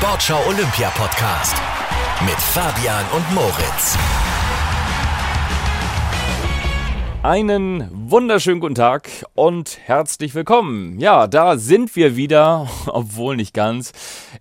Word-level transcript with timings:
Sportschau 0.00 0.42
Olympia 0.46 0.88
Podcast 0.96 1.54
mit 2.24 2.40
Fabian 2.40 3.04
und 3.12 3.34
Moritz. 3.34 3.98
Einen 7.22 7.86
wunderschönen 7.92 8.60
guten 8.60 8.74
Tag 8.74 9.10
und 9.34 9.78
herzlich 9.84 10.34
willkommen. 10.34 10.98
Ja, 10.98 11.26
da 11.26 11.58
sind 11.58 11.94
wir 11.94 12.16
wieder, 12.16 12.66
obwohl 12.86 13.36
nicht 13.36 13.52
ganz. 13.52 13.92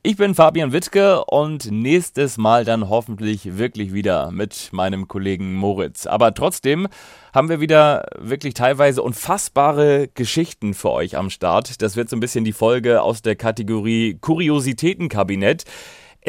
Ich 0.01 0.15
bin 0.15 0.33
Fabian 0.33 0.71
Wittke 0.71 1.25
und 1.25 1.69
nächstes 1.71 2.37
Mal 2.37 2.63
dann 2.63 2.87
hoffentlich 2.87 3.57
wirklich 3.57 3.91
wieder 3.91 4.31
mit 4.31 4.69
meinem 4.71 5.09
Kollegen 5.09 5.55
Moritz. 5.55 6.07
Aber 6.07 6.33
trotzdem 6.33 6.87
haben 7.33 7.49
wir 7.49 7.59
wieder 7.59 8.05
wirklich 8.17 8.53
teilweise 8.53 9.03
unfassbare 9.03 10.07
Geschichten 10.13 10.73
für 10.73 10.91
euch 10.91 11.17
am 11.17 11.29
Start. 11.29 11.81
Das 11.81 11.97
wird 11.97 12.09
so 12.09 12.15
ein 12.15 12.21
bisschen 12.21 12.45
die 12.45 12.53
Folge 12.53 13.01
aus 13.01 13.21
der 13.21 13.35
Kategorie 13.35 14.17
Kuriositätenkabinett. 14.21 15.65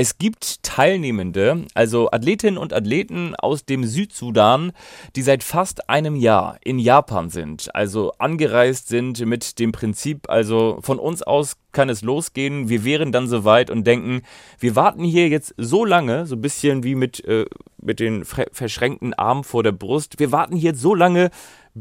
Es 0.00 0.16
gibt 0.16 0.62
Teilnehmende, 0.62 1.66
also 1.74 2.10
Athletinnen 2.10 2.56
und 2.56 2.72
Athleten 2.72 3.34
aus 3.34 3.66
dem 3.66 3.84
Südsudan, 3.84 4.72
die 5.14 5.20
seit 5.20 5.44
fast 5.44 5.90
einem 5.90 6.16
Jahr 6.16 6.56
in 6.64 6.78
Japan 6.78 7.28
sind, 7.28 7.74
also 7.74 8.14
angereist 8.16 8.88
sind 8.88 9.20
mit 9.26 9.58
dem 9.58 9.72
Prinzip, 9.72 10.30
also 10.30 10.78
von 10.80 10.98
uns 10.98 11.22
aus 11.22 11.58
kann 11.72 11.90
es 11.90 12.00
losgehen, 12.00 12.70
wir 12.70 12.82
wären 12.82 13.12
dann 13.12 13.28
soweit 13.28 13.68
und 13.68 13.86
denken, 13.86 14.22
wir 14.58 14.74
warten 14.74 15.04
hier 15.04 15.28
jetzt 15.28 15.54
so 15.58 15.84
lange, 15.84 16.24
so 16.24 16.34
ein 16.34 16.40
bisschen 16.40 16.82
wie 16.82 16.94
mit, 16.94 17.22
äh, 17.26 17.44
mit 17.76 18.00
den 18.00 18.24
verschränkten 18.24 19.12
Armen 19.12 19.44
vor 19.44 19.62
der 19.62 19.72
Brust, 19.72 20.18
wir 20.18 20.32
warten 20.32 20.56
hier 20.56 20.74
so 20.74 20.94
lange, 20.94 21.28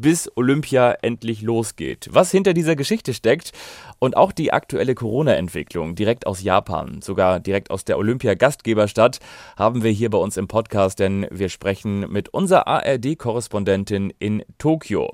bis 0.02 0.32
Olympia 0.36 0.96
endlich 1.02 1.42
losgeht. 1.42 2.10
Was 2.12 2.32
hinter 2.32 2.54
dieser 2.54 2.76
Geschichte 2.76 3.14
steckt 3.14 3.52
und 4.00 4.16
auch 4.16 4.32
die 4.32 4.54
aktuelle 4.54 4.96
Corona-Entwicklung 4.96 5.96
direkt 5.96 6.26
aus 6.28 6.42
Japan, 6.42 7.02
sogar 7.02 7.40
direkt 7.40 7.72
aus 7.72 7.86
der 7.86 7.98
Olympia-Gastgeberstadt, 7.98 9.20
haben 9.58 9.84
wir 9.84 9.92
hier 9.92 10.10
bei 10.10 10.18
uns 10.18 10.38
im 10.38 10.48
Podcast, 10.48 11.00
denn 11.00 11.28
wir 11.32 11.50
sprechen 11.50 12.12
mit 12.12 12.30
unserer 12.30 12.68
ARD-Korrespondentin 12.68 14.14
in 14.20 14.44
Tokio. 14.58 15.12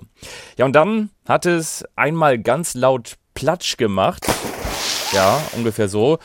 Ja, 0.58 0.66
und 0.66 0.74
dann 0.74 1.10
hat 1.28 1.46
es 1.46 1.86
einmal 1.96 2.40
ganz 2.40 2.74
laut 2.76 3.16
Platsch 3.34 3.78
gemacht. 3.78 4.26
Ja, 5.14 5.42
ungefähr 5.56 5.88
so. 5.88 6.20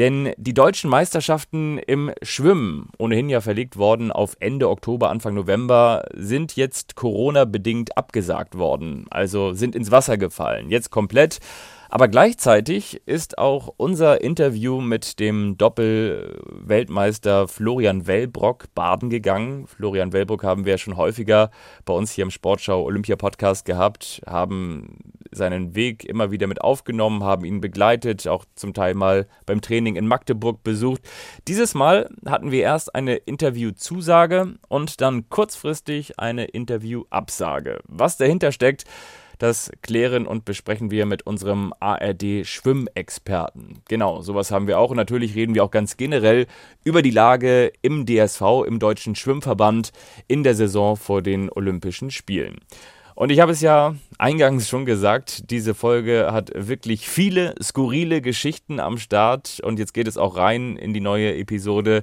Denn 0.00 0.32
die 0.38 0.54
deutschen 0.54 0.88
Meisterschaften 0.88 1.76
im 1.76 2.10
Schwimmen, 2.22 2.88
ohnehin 2.96 3.28
ja 3.28 3.42
verlegt 3.42 3.76
worden 3.76 4.10
auf 4.10 4.34
Ende 4.40 4.70
Oktober, 4.70 5.10
Anfang 5.10 5.34
November, 5.34 6.06
sind 6.14 6.56
jetzt 6.56 6.96
Corona-bedingt 6.96 7.98
abgesagt 7.98 8.56
worden. 8.56 9.04
Also 9.10 9.52
sind 9.52 9.76
ins 9.76 9.90
Wasser 9.90 10.16
gefallen. 10.16 10.70
Jetzt 10.70 10.88
komplett. 10.88 11.40
Aber 11.92 12.06
gleichzeitig 12.06 13.02
ist 13.04 13.36
auch 13.38 13.74
unser 13.76 14.20
Interview 14.20 14.80
mit 14.80 15.18
dem 15.18 15.58
Doppel-Weltmeister 15.58 17.48
Florian 17.48 18.06
Wellbrock 18.06 18.72
baden 18.76 19.10
gegangen. 19.10 19.66
Florian 19.66 20.12
Wellbrock 20.12 20.44
haben 20.44 20.64
wir 20.64 20.78
schon 20.78 20.96
häufiger 20.96 21.50
bei 21.84 21.92
uns 21.92 22.12
hier 22.12 22.22
im 22.22 22.30
Sportschau 22.30 22.84
Olympia 22.84 23.16
Podcast 23.16 23.64
gehabt, 23.64 24.22
haben 24.24 24.98
seinen 25.32 25.74
Weg 25.74 26.04
immer 26.04 26.30
wieder 26.30 26.46
mit 26.46 26.60
aufgenommen, 26.60 27.24
haben 27.24 27.44
ihn 27.44 27.60
begleitet, 27.60 28.28
auch 28.28 28.44
zum 28.54 28.72
Teil 28.72 28.94
mal 28.94 29.26
beim 29.44 29.60
Training 29.60 29.96
in 29.96 30.06
Magdeburg 30.06 30.62
besucht. 30.62 31.02
Dieses 31.48 31.74
Mal 31.74 32.08
hatten 32.24 32.52
wir 32.52 32.62
erst 32.62 32.94
eine 32.94 33.16
Interviewzusage 33.16 34.54
und 34.68 35.00
dann 35.00 35.28
kurzfristig 35.28 36.20
eine 36.20 36.44
Interviewabsage. 36.44 37.80
Was 37.88 38.16
dahinter 38.16 38.52
steckt, 38.52 38.84
das 39.42 39.70
klären 39.82 40.26
und 40.26 40.44
besprechen 40.44 40.90
wir 40.90 41.06
mit 41.06 41.26
unserem 41.26 41.72
ARD-Schwimmexperten. 41.80 43.82
Genau, 43.88 44.22
sowas 44.22 44.50
haben 44.50 44.66
wir 44.66 44.78
auch. 44.78 44.90
Und 44.90 44.96
natürlich 44.96 45.34
reden 45.34 45.54
wir 45.54 45.64
auch 45.64 45.70
ganz 45.70 45.96
generell 45.96 46.46
über 46.84 47.02
die 47.02 47.10
Lage 47.10 47.72
im 47.82 48.06
DSV, 48.06 48.64
im 48.66 48.78
Deutschen 48.78 49.14
Schwimmverband, 49.14 49.92
in 50.28 50.42
der 50.42 50.54
Saison 50.54 50.96
vor 50.96 51.22
den 51.22 51.50
Olympischen 51.50 52.10
Spielen. 52.10 52.58
Und 53.14 53.30
ich 53.30 53.40
habe 53.40 53.52
es 53.52 53.60
ja 53.60 53.94
eingangs 54.16 54.68
schon 54.68 54.86
gesagt, 54.86 55.50
diese 55.50 55.74
Folge 55.74 56.28
hat 56.32 56.52
wirklich 56.54 57.08
viele 57.08 57.54
skurrile 57.62 58.22
Geschichten 58.22 58.80
am 58.80 58.96
Start. 58.96 59.60
Und 59.62 59.78
jetzt 59.78 59.92
geht 59.92 60.08
es 60.08 60.16
auch 60.16 60.36
rein 60.36 60.76
in 60.76 60.94
die 60.94 61.00
neue 61.00 61.36
Episode. 61.36 62.02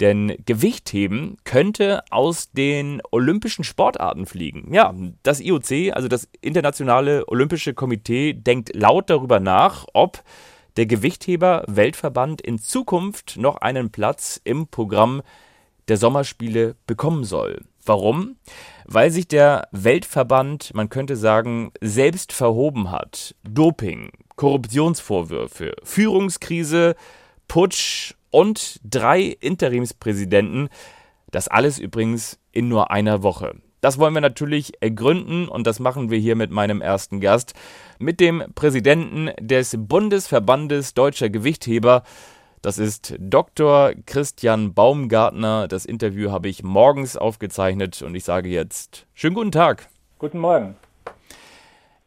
Denn 0.00 0.34
Gewichtheben 0.46 1.36
könnte 1.44 2.02
aus 2.10 2.50
den 2.52 3.02
olympischen 3.10 3.64
Sportarten 3.64 4.24
fliegen. 4.24 4.72
Ja, 4.72 4.94
das 5.22 5.40
IOC, 5.40 5.92
also 5.94 6.08
das 6.08 6.26
Internationale 6.40 7.28
Olympische 7.28 7.74
Komitee, 7.74 8.32
denkt 8.32 8.74
laut 8.74 9.10
darüber 9.10 9.40
nach, 9.40 9.86
ob 9.92 10.22
der 10.76 10.86
Gewichtheber-Weltverband 10.86 12.40
in 12.40 12.58
Zukunft 12.58 13.36
noch 13.36 13.56
einen 13.56 13.90
Platz 13.90 14.40
im 14.42 14.68
Programm 14.68 15.20
der 15.88 15.98
Sommerspiele 15.98 16.76
bekommen 16.86 17.24
soll. 17.24 17.62
Warum? 17.84 18.36
Weil 18.86 19.10
sich 19.10 19.28
der 19.28 19.68
Weltverband, 19.72 20.72
man 20.74 20.88
könnte 20.88 21.16
sagen, 21.16 21.72
selbst 21.80 22.32
verhoben 22.32 22.90
hat. 22.90 23.34
Doping, 23.42 24.10
Korruptionsvorwürfe, 24.36 25.74
Führungskrise, 25.82 26.94
Putsch 27.48 28.14
und 28.30 28.80
drei 28.84 29.22
Interimspräsidenten. 29.22 30.68
Das 31.30 31.48
alles 31.48 31.78
übrigens 31.78 32.38
in 32.52 32.68
nur 32.68 32.90
einer 32.90 33.22
Woche. 33.22 33.56
Das 33.80 33.98
wollen 33.98 34.12
wir 34.12 34.20
natürlich 34.20 34.82
ergründen 34.82 35.48
und 35.48 35.66
das 35.66 35.80
machen 35.80 36.10
wir 36.10 36.18
hier 36.18 36.36
mit 36.36 36.50
meinem 36.50 36.82
ersten 36.82 37.20
Gast, 37.20 37.54
mit 37.98 38.20
dem 38.20 38.44
Präsidenten 38.54 39.30
des 39.40 39.74
Bundesverbandes 39.78 40.92
Deutscher 40.92 41.30
Gewichtheber. 41.30 42.02
Das 42.60 42.76
ist 42.76 43.14
Dr. 43.18 43.92
Christian 44.04 44.74
Baumgartner. 44.74 45.66
Das 45.66 45.86
Interview 45.86 46.30
habe 46.30 46.48
ich 46.48 46.62
morgens 46.62 47.16
aufgezeichnet 47.16 48.02
und 48.02 48.14
ich 48.14 48.24
sage 48.24 48.50
jetzt 48.50 49.06
schönen 49.14 49.34
guten 49.34 49.52
Tag. 49.52 49.88
Guten 50.18 50.40
Morgen. 50.40 50.76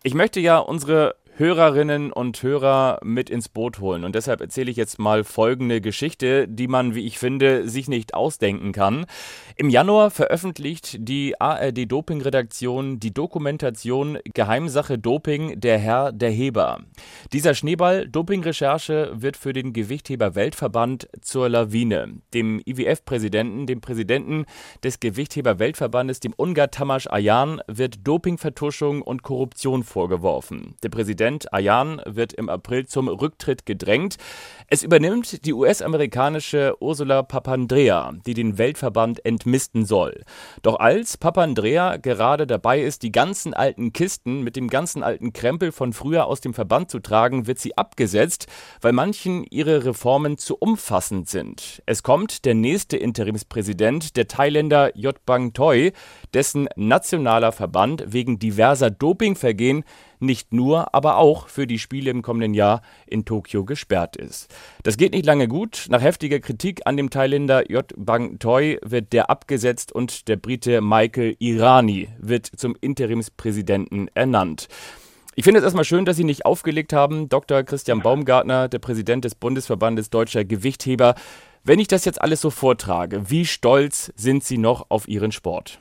Ich 0.04 0.14
möchte 0.14 0.40
ja 0.40 0.60
unsere 0.60 1.16
Hörerinnen 1.36 2.12
und 2.12 2.44
Hörer 2.44 3.00
mit 3.04 3.28
ins 3.32 3.50
Boot 3.50 3.80
holen. 3.80 4.04
Und 4.04 4.14
deshalb 4.14 4.40
erzähle 4.40 4.70
ich 4.70 4.78
jetzt 4.78 5.00
mal 5.00 5.24
folgende 5.24 5.82
Geschichte, 5.82 6.48
die 6.48 6.68
man, 6.68 6.94
wie 6.94 7.08
ich 7.08 7.18
finde, 7.18 7.68
sich 7.68 7.88
nicht 7.88 8.14
ausdenken 8.14 8.72
kann. 8.72 9.08
Im 9.56 9.70
Januar 9.70 10.12
veröffentlicht 10.12 10.98
die 11.00 11.42
ARD 11.42 11.92
Doping-Redaktion 11.92 13.00
die 13.00 13.16
Dokumentation 13.16 14.20
Geheimsache 14.32 15.00
Doping, 15.00 15.60
der 15.60 15.80
Herr 15.80 16.12
der 16.12 16.30
Heber. 16.30 16.82
Dieser 17.32 17.56
Schneeball 17.56 18.08
Doping-Recherche 18.08 19.14
wird 19.16 19.36
für 19.36 19.54
den 19.54 19.74
Gewichtheber-Weltverband 19.74 21.08
zur 21.22 21.50
Lawine. 21.50 22.22
Dem 22.36 22.62
IWF-Präsidenten, 22.64 23.66
dem 23.66 23.82
Präsidenten 23.82 24.46
des 24.84 25.00
Gewichtheber-Weltverbandes, 25.00 26.20
dem 26.20 26.34
Ungar 26.38 26.70
Tamas 26.70 27.08
Ayan, 27.08 27.60
wird 27.66 28.08
Dopingvertuschung 28.08 29.02
und 29.02 29.24
Korruption 29.24 29.84
vorgeworfen. 29.84 30.76
Der 30.84 30.90
Präsident 30.90 31.23
Präsident 31.24 31.54
Ayan 31.54 32.02
wird 32.06 32.34
im 32.34 32.50
April 32.50 32.86
zum 32.86 33.08
Rücktritt 33.08 33.66
gedrängt. 33.66 34.18
Es 34.68 34.84
übernimmt 34.84 35.46
die 35.46 35.54
US-amerikanische 35.54 36.76
Ursula 36.82 37.24
Papandrea, 37.24 38.12
die 38.26 38.34
den 38.34 38.58
Weltverband 38.58 39.26
entmisten 39.26 39.86
soll. 39.86 40.24
Doch 40.64 40.80
als 40.82 41.16
Papandrea 41.16 41.96
gerade 41.96 42.46
dabei 42.46 42.82
ist, 42.82 43.04
die 43.04 43.12
ganzen 43.14 43.54
alten 43.54 43.94
Kisten 43.94 44.42
mit 44.42 44.58
dem 44.58 44.68
ganzen 44.68 45.02
alten 45.02 45.32
Krempel 45.32 45.72
von 45.72 45.94
früher 45.94 46.26
aus 46.26 46.42
dem 46.42 46.54
Verband 46.54 46.92
zu 46.92 47.00
tragen, 47.00 47.48
wird 47.48 47.60
sie 47.60 47.78
abgesetzt, 47.78 48.48
weil 48.82 48.92
manchen 48.92 49.46
ihre 49.50 49.86
Reformen 49.86 50.38
zu 50.38 50.58
umfassend 50.58 51.30
sind. 51.30 51.82
Es 51.86 52.04
kommt 52.04 52.44
der 52.44 52.54
nächste 52.54 52.98
Interimspräsident, 52.98 54.18
der 54.18 54.28
Thailänder 54.28 54.92
Bang 55.26 55.54
Toi, 55.54 55.92
dessen 56.34 56.68
nationaler 56.76 57.54
Verband 57.54 58.04
wegen 58.08 58.40
diverser 58.40 58.92
Dopingvergehen 58.92 59.86
nicht 60.24 60.54
nur, 60.54 60.94
aber 60.96 61.18
auch 61.18 61.48
für 61.48 61.68
die 61.68 61.80
Spiele 61.80 62.10
im 62.10 62.22
kommenden 62.22 62.54
Jahr 62.54 62.82
in 63.06 63.26
Tokio 63.26 63.66
gesperrt 63.66 64.16
ist. 64.16 64.54
Das 64.84 64.98
geht 64.98 65.14
nicht 65.14 65.26
lange 65.26 65.48
gut. 65.48 65.86
Nach 65.90 66.02
heftiger 66.02 66.40
Kritik 66.40 66.82
an 66.86 66.98
dem 66.98 67.10
Thailänder 67.10 67.70
J. 67.70 67.86
Bang 67.96 68.40
Toi 68.40 68.78
wird 68.82 69.14
der 69.14 69.30
abgesetzt 69.30 69.92
und 69.92 70.28
der 70.28 70.38
Brite 70.38 70.82
Michael 70.82 71.36
Irani 71.40 72.10
wird 72.18 72.48
zum 72.48 72.76
Interimspräsidenten 72.80 74.10
ernannt. 74.16 74.68
Ich 75.36 75.44
finde 75.44 75.60
es 75.60 75.64
erstmal 75.64 75.86
schön, 75.86 76.06
dass 76.06 76.18
Sie 76.18 76.24
nicht 76.24 76.46
aufgelegt 76.46 76.94
haben. 76.94 77.28
Dr. 77.28 77.64
Christian 77.64 78.02
Baumgartner, 78.02 78.68
der 78.70 78.80
Präsident 78.80 79.26
des 79.26 79.34
Bundesverbandes 79.34 80.10
Deutscher 80.12 80.46
Gewichtheber. 80.46 81.16
Wenn 81.64 81.80
ich 81.80 81.88
das 81.88 82.06
jetzt 82.06 82.22
alles 82.22 82.42
so 82.42 82.50
vortrage, 82.50 83.30
wie 83.32 83.46
stolz 83.46 84.12
sind 84.16 84.44
Sie 84.44 84.58
noch 84.58 84.86
auf 84.90 85.08
Ihren 85.08 85.32
Sport? 85.32 85.80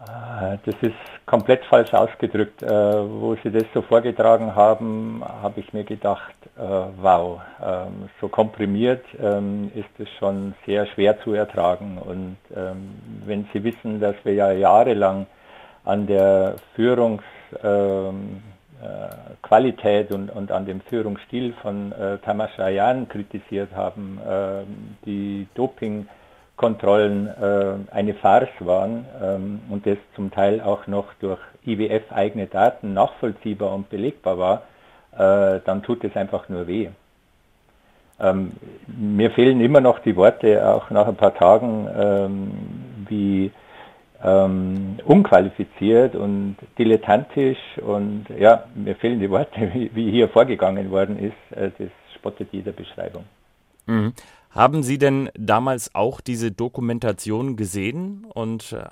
Äh, 0.00 0.58
das 0.64 0.74
ist 0.80 1.26
komplett 1.26 1.64
falsch 1.64 1.92
ausgedrückt. 1.92 2.62
Äh, 2.62 2.68
wo 2.68 3.36
Sie 3.42 3.50
das 3.50 3.64
so 3.74 3.82
vorgetragen 3.82 4.54
haben, 4.54 5.22
habe 5.24 5.60
ich 5.60 5.72
mir 5.72 5.84
gedacht, 5.84 6.34
äh, 6.56 6.60
wow, 6.60 7.40
ähm, 7.62 8.08
so 8.20 8.28
komprimiert 8.28 9.04
ähm, 9.20 9.70
ist 9.74 9.90
es 9.98 10.08
schon 10.18 10.54
sehr 10.66 10.86
schwer 10.86 11.20
zu 11.22 11.32
ertragen. 11.32 11.98
Und 11.98 12.36
ähm, 12.54 12.94
wenn 13.26 13.48
Sie 13.52 13.62
wissen, 13.64 14.00
dass 14.00 14.14
wir 14.24 14.34
ja 14.34 14.52
jahrelang 14.52 15.26
an 15.84 16.06
der 16.06 16.56
Führungsrolle 16.74 18.14
Qualität 19.42 20.12
und, 20.12 20.52
an 20.52 20.64
dem 20.64 20.80
Führungsstil 20.82 21.52
von 21.62 21.92
Tamas 22.24 22.56
Ayan 22.58 23.08
kritisiert 23.08 23.74
haben, 23.74 24.20
die 25.04 25.48
Dopingkontrollen 26.58 27.28
äh, 27.28 27.94
eine 27.94 28.14
Farce 28.14 28.48
waren 28.60 29.06
ähm, 29.22 29.60
und 29.70 29.86
das 29.86 29.96
zum 30.14 30.30
Teil 30.30 30.60
auch 30.60 30.86
noch 30.86 31.06
durch 31.20 31.38
IWF 31.64 32.10
eigene 32.10 32.46
Daten 32.46 32.92
nachvollziehbar 32.94 33.72
und 33.72 33.88
belegbar 33.88 34.38
war, 34.38 34.62
äh, 35.12 35.60
dann 35.64 35.82
tut 35.82 36.04
es 36.04 36.16
einfach 36.16 36.48
nur 36.48 36.66
weh. 36.66 36.88
Ähm, 38.20 38.52
mir 38.86 39.30
fehlen 39.30 39.60
immer 39.60 39.80
noch 39.80 40.00
die 40.00 40.16
Worte, 40.16 40.68
auch 40.68 40.90
nach 40.90 41.06
ein 41.06 41.16
paar 41.16 41.34
Tagen, 41.34 41.88
ähm, 41.96 42.50
wie 43.08 43.52
ähm, 44.24 44.96
unqualifiziert 45.04 46.16
und 46.16 46.56
dilettantisch 46.76 47.58
und 47.80 48.26
ja, 48.36 48.64
mir 48.74 48.96
fehlen 48.96 49.20
die 49.20 49.30
Worte, 49.30 49.70
wie, 49.74 49.90
wie 49.94 50.10
hier 50.10 50.28
vorgegangen 50.28 50.90
worden 50.90 51.18
ist. 51.18 51.56
Äh, 51.56 51.70
das 51.78 51.90
spottet 52.16 52.48
jeder 52.50 52.72
Beschreibung. 52.72 53.24
Mhm. 53.86 54.12
Haben 54.50 54.82
Sie 54.82 54.96
denn 54.96 55.30
damals 55.34 55.94
auch 55.94 56.20
diese 56.20 56.50
Dokumentation 56.50 57.56
gesehen 57.56 58.26
und 58.32 58.72
äh, 58.72 58.84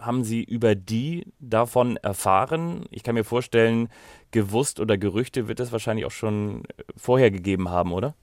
haben 0.00 0.22
Sie 0.22 0.44
über 0.44 0.74
die 0.74 1.26
davon 1.40 1.96
erfahren? 1.96 2.84
Ich 2.90 3.02
kann 3.02 3.16
mir 3.16 3.24
vorstellen, 3.24 3.88
gewusst 4.30 4.78
oder 4.78 4.96
Gerüchte 4.96 5.48
wird 5.48 5.58
es 5.60 5.72
wahrscheinlich 5.72 6.06
auch 6.06 6.12
schon 6.12 6.62
vorher 6.96 7.30
gegeben 7.30 7.68
haben, 7.68 7.92
oder? 7.92 8.14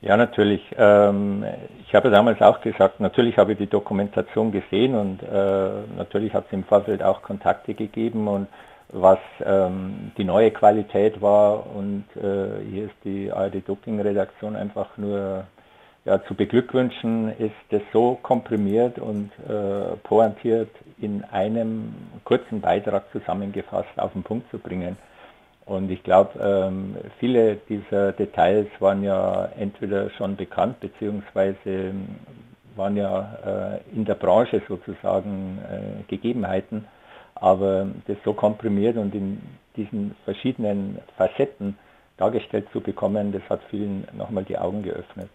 Ja, 0.00 0.16
natürlich. 0.16 0.62
Ähm, 0.76 1.44
ich 1.84 1.94
habe 1.94 2.10
damals 2.10 2.40
auch 2.40 2.60
gesagt, 2.60 3.00
natürlich 3.00 3.36
habe 3.36 3.52
ich 3.52 3.58
die 3.58 3.66
Dokumentation 3.66 4.52
gesehen 4.52 4.94
und 4.94 5.22
äh, 5.22 5.70
natürlich 5.96 6.32
hat 6.34 6.46
es 6.46 6.52
im 6.52 6.62
Vorfeld 6.64 7.02
auch 7.02 7.22
Kontakte 7.22 7.74
gegeben 7.74 8.28
und 8.28 8.46
was 8.90 9.18
ähm, 9.44 10.12
die 10.16 10.24
neue 10.24 10.52
Qualität 10.52 11.20
war 11.20 11.66
und 11.74 12.04
äh, 12.16 12.64
hier 12.70 12.84
ist 12.84 12.94
die 13.04 13.30
ARD 13.30 13.68
Doping 13.68 14.00
Redaktion 14.00 14.54
einfach 14.54 14.96
nur 14.96 15.44
ja, 16.08 16.24
zu 16.24 16.34
beglückwünschen, 16.34 17.28
ist 17.38 17.52
das 17.68 17.82
so 17.92 18.18
komprimiert 18.22 18.98
und 18.98 19.30
äh, 19.46 19.94
pointiert 20.04 20.70
in 20.98 21.22
einem 21.24 21.94
kurzen 22.24 22.62
Beitrag 22.62 23.12
zusammengefasst 23.12 23.98
auf 23.98 24.14
den 24.14 24.22
Punkt 24.22 24.50
zu 24.50 24.58
bringen. 24.58 24.96
Und 25.66 25.90
ich 25.90 26.02
glaube, 26.02 26.30
ähm, 26.40 26.96
viele 27.20 27.56
dieser 27.68 28.12
Details 28.12 28.68
waren 28.78 29.02
ja 29.02 29.50
entweder 29.58 30.08
schon 30.10 30.36
bekannt, 30.36 30.80
beziehungsweise 30.80 31.58
ähm, 31.66 32.06
waren 32.74 32.96
ja 32.96 33.80
äh, 33.84 33.94
in 33.94 34.06
der 34.06 34.14
Branche 34.14 34.62
sozusagen 34.66 35.58
äh, 35.70 36.02
Gegebenheiten. 36.08 36.86
Aber 37.34 37.86
das 38.06 38.16
so 38.24 38.32
komprimiert 38.32 38.96
und 38.96 39.14
in 39.14 39.42
diesen 39.76 40.16
verschiedenen 40.24 41.00
Facetten 41.18 41.76
dargestellt 42.16 42.66
zu 42.72 42.80
bekommen, 42.80 43.30
das 43.30 43.42
hat 43.50 43.60
vielen 43.68 44.08
nochmal 44.16 44.44
die 44.44 44.56
Augen 44.56 44.82
geöffnet. 44.82 45.28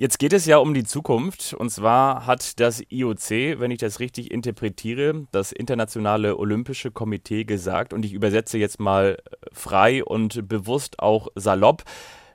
Jetzt 0.00 0.20
geht 0.20 0.32
es 0.32 0.46
ja 0.46 0.58
um 0.58 0.74
die 0.74 0.84
Zukunft. 0.84 1.54
Und 1.54 1.70
zwar 1.70 2.24
hat 2.24 2.60
das 2.60 2.80
IOC, 2.88 3.58
wenn 3.58 3.72
ich 3.72 3.80
das 3.80 3.98
richtig 3.98 4.30
interpretiere, 4.30 5.26
das 5.32 5.50
Internationale 5.50 6.38
Olympische 6.38 6.92
Komitee 6.92 7.42
gesagt, 7.42 7.92
und 7.92 8.04
ich 8.04 8.12
übersetze 8.12 8.58
jetzt 8.58 8.78
mal 8.78 9.18
frei 9.52 10.04
und 10.04 10.48
bewusst 10.48 11.00
auch 11.00 11.26
salopp, 11.34 11.82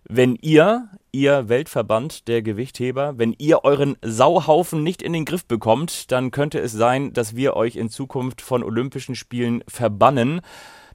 wenn 0.04 0.36
ihr, 0.42 0.90
ihr 1.14 1.48
Weltverband 1.48 2.28
der 2.28 2.42
Gewichtheber, 2.42 3.18
wenn 3.18 3.34
ihr 3.38 3.64
euren 3.64 3.96
Sauhaufen 4.02 4.84
nicht 4.84 5.02
in 5.02 5.14
den 5.14 5.24
Griff 5.24 5.46
bekommt, 5.46 6.12
dann 6.12 6.32
könnte 6.32 6.60
es 6.60 6.74
sein, 6.74 7.14
dass 7.14 7.38
wir 7.38 7.56
euch 7.56 7.78
in 7.78 7.88
Zukunft 7.88 8.42
von 8.42 8.62
Olympischen 8.62 9.16
Spielen 9.16 9.64
verbannen. 9.70 10.42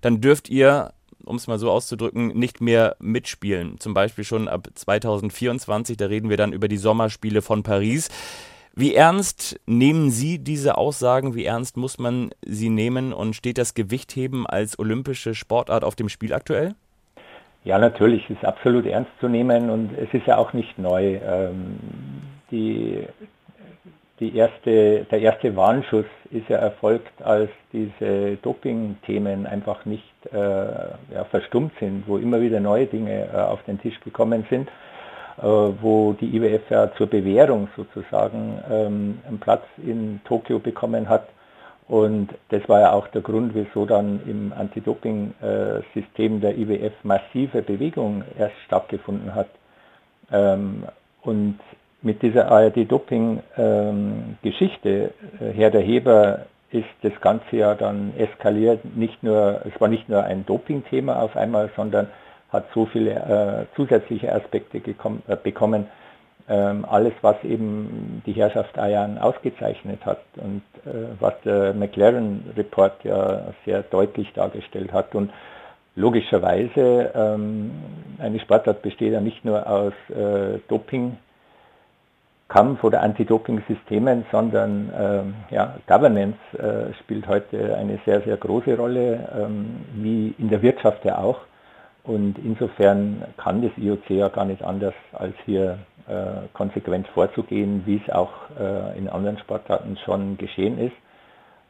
Dann 0.02 0.20
dürft 0.20 0.50
ihr 0.50 0.92
um 1.28 1.36
es 1.36 1.46
mal 1.46 1.58
so 1.58 1.70
auszudrücken, 1.70 2.28
nicht 2.28 2.60
mehr 2.60 2.96
mitspielen. 2.98 3.78
Zum 3.78 3.94
Beispiel 3.94 4.24
schon 4.24 4.48
ab 4.48 4.68
2024, 4.74 5.96
da 5.96 6.06
reden 6.06 6.30
wir 6.30 6.36
dann 6.36 6.52
über 6.52 6.68
die 6.68 6.76
Sommerspiele 6.76 7.42
von 7.42 7.62
Paris. 7.62 8.08
Wie 8.74 8.94
ernst 8.94 9.60
nehmen 9.66 10.10
Sie 10.10 10.38
diese 10.38 10.78
Aussagen? 10.78 11.34
Wie 11.34 11.44
ernst 11.44 11.76
muss 11.76 11.98
man 11.98 12.30
sie 12.44 12.68
nehmen? 12.68 13.12
Und 13.12 13.34
steht 13.34 13.58
das 13.58 13.74
Gewichtheben 13.74 14.46
als 14.46 14.78
olympische 14.78 15.34
Sportart 15.34 15.82
auf 15.82 15.96
dem 15.96 16.08
Spiel 16.08 16.32
aktuell? 16.32 16.74
Ja, 17.64 17.78
natürlich 17.78 18.30
ist 18.30 18.44
absolut 18.44 18.86
ernst 18.86 19.10
zu 19.20 19.28
nehmen 19.28 19.68
und 19.68 19.90
es 19.98 20.08
ist 20.14 20.26
ja 20.26 20.36
auch 20.36 20.52
nicht 20.52 20.78
neu. 20.78 21.16
Ähm, 21.16 21.78
die 22.50 23.04
die 24.20 24.36
erste, 24.36 25.04
der 25.04 25.20
erste 25.20 25.54
Warnschuss 25.54 26.06
ist 26.30 26.48
ja 26.48 26.58
erfolgt, 26.58 27.22
als 27.22 27.50
diese 27.72 28.36
Doping-Themen 28.42 29.46
einfach 29.46 29.84
nicht 29.84 30.04
äh, 30.32 30.36
ja, 30.36 31.24
verstummt 31.30 31.72
sind, 31.78 32.04
wo 32.06 32.18
immer 32.18 32.40
wieder 32.40 32.60
neue 32.60 32.86
Dinge 32.86 33.28
äh, 33.32 33.36
auf 33.36 33.62
den 33.64 33.80
Tisch 33.80 33.98
gekommen 34.00 34.44
sind, 34.50 34.68
äh, 35.38 35.42
wo 35.42 36.14
die 36.14 36.36
IWF 36.36 36.68
ja 36.70 36.92
zur 36.96 37.06
Bewährung 37.06 37.68
sozusagen 37.76 38.60
ähm, 38.70 39.20
einen 39.26 39.38
Platz 39.38 39.64
in 39.78 40.20
Tokio 40.24 40.58
bekommen 40.58 41.08
hat. 41.08 41.28
Und 41.86 42.34
das 42.50 42.68
war 42.68 42.80
ja 42.80 42.92
auch 42.92 43.08
der 43.08 43.22
Grund, 43.22 43.54
wieso 43.54 43.86
dann 43.86 44.20
im 44.26 44.52
Anti-Doping-System 44.52 46.40
der 46.40 46.58
IWF 46.58 46.92
massive 47.02 47.62
Bewegung 47.62 48.24
erst 48.38 48.56
stattgefunden 48.66 49.34
hat. 49.34 49.48
Ähm, 50.30 50.84
und 51.22 51.58
mit 52.02 52.22
dieser 52.22 52.50
ARD-Doping-Geschichte, 52.50 55.12
äh, 55.40 55.52
Herr 55.52 55.70
der 55.70 55.82
Heber 55.82 56.46
ist 56.70 56.88
das 57.02 57.12
Ganze 57.20 57.56
ja 57.56 57.74
dann 57.74 58.14
eskaliert. 58.16 58.84
Nicht 58.96 59.22
nur, 59.22 59.60
es 59.64 59.78
war 59.80 59.88
nicht 59.88 60.08
nur 60.08 60.24
ein 60.24 60.46
Doping-Thema 60.46 61.22
auf 61.22 61.36
einmal, 61.36 61.70
sondern 61.76 62.08
hat 62.50 62.64
so 62.74 62.86
viele 62.86 63.12
äh, 63.12 63.66
zusätzliche 63.76 64.34
Aspekte 64.34 64.80
gekommen, 64.80 65.22
äh, 65.26 65.36
bekommen. 65.36 65.86
Ähm, 66.50 66.86
alles, 66.88 67.12
was 67.20 67.36
eben 67.44 68.22
die 68.24 68.32
Herrschaft 68.32 68.78
Ayan 68.78 69.18
ausgezeichnet 69.18 70.06
hat 70.06 70.22
und 70.36 70.62
äh, 70.86 71.08
was 71.20 71.34
der 71.44 71.74
McLaren-Report 71.74 73.04
ja 73.04 73.52
sehr 73.66 73.82
deutlich 73.82 74.32
dargestellt 74.32 74.90
hat. 74.92 75.14
Und 75.14 75.30
logischerweise, 75.94 77.12
ähm, 77.14 77.70
eine 78.18 78.40
Sportart 78.40 78.80
besteht 78.80 79.12
ja 79.12 79.20
nicht 79.20 79.44
nur 79.44 79.66
aus 79.66 79.92
äh, 80.08 80.58
Doping, 80.68 81.18
Kampf 82.48 82.82
oder 82.82 83.02
Anti-Doping-Systemen, 83.02 84.24
sondern 84.32 84.90
ähm, 84.98 85.34
ja, 85.50 85.76
Governance 85.86 86.38
äh, 86.54 86.94
spielt 86.94 87.28
heute 87.28 87.76
eine 87.76 87.98
sehr, 88.06 88.22
sehr 88.22 88.38
große 88.38 88.74
Rolle, 88.76 89.28
ähm, 89.38 89.84
wie 89.94 90.34
in 90.38 90.48
der 90.48 90.62
Wirtschaft 90.62 91.04
ja 91.04 91.18
auch. 91.18 91.40
Und 92.04 92.38
insofern 92.38 93.22
kann 93.36 93.60
das 93.60 93.72
IOC 93.76 94.08
ja 94.10 94.28
gar 94.28 94.46
nicht 94.46 94.62
anders, 94.62 94.94
als 95.12 95.34
hier 95.44 95.78
äh, 96.08 96.48
konsequent 96.54 97.06
vorzugehen, 97.08 97.82
wie 97.84 98.00
es 98.02 98.14
auch 98.14 98.30
äh, 98.58 98.96
in 98.96 99.10
anderen 99.10 99.36
Sportarten 99.38 99.98
schon 100.04 100.38
geschehen 100.38 100.78
ist. 100.78 100.96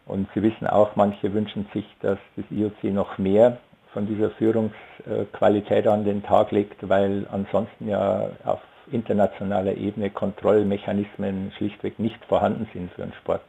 Und 0.06 0.28
Sie 0.32 0.42
wissen 0.42 0.68
auch, 0.68 0.94
manche 0.94 1.35
wünschen 1.35 1.66
sich, 1.75 1.85
dass 2.00 2.18
das 2.37 2.44
IOC 2.52 2.85
noch 2.94 3.18
mehr 3.18 3.58
von 3.92 4.06
dieser 4.06 4.30
Führungsqualität 4.30 5.88
an 5.88 6.04
den 6.04 6.23
Tag 6.23 6.52
legt, 6.52 6.88
weil 6.88 7.26
ansonsten 7.32 7.88
ja 7.88 8.30
auf 8.44 8.61
internationaler 8.92 9.76
Ebene 9.76 10.11
Kontrollmechanismen 10.11 11.52
schlichtweg 11.57 11.99
nicht 11.99 12.25
vorhanden 12.26 12.68
sind 12.73 12.90
für 12.92 13.02
den 13.02 13.12
Sport. 13.14 13.42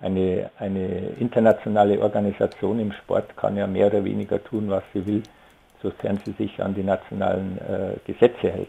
Eine, 0.00 0.50
eine 0.58 1.10
internationale 1.18 2.00
Organisation 2.00 2.78
im 2.78 2.92
Sport 2.92 3.36
kann 3.36 3.56
ja 3.56 3.66
mehr 3.66 3.88
oder 3.88 4.04
weniger 4.04 4.42
tun, 4.42 4.70
was 4.70 4.84
sie 4.92 5.04
will, 5.06 5.22
sofern 5.82 6.18
sie 6.24 6.32
sich 6.32 6.62
an 6.62 6.74
die 6.74 6.84
nationalen 6.84 7.58
äh, 7.58 7.96
Gesetze 8.06 8.50
hält. 8.50 8.68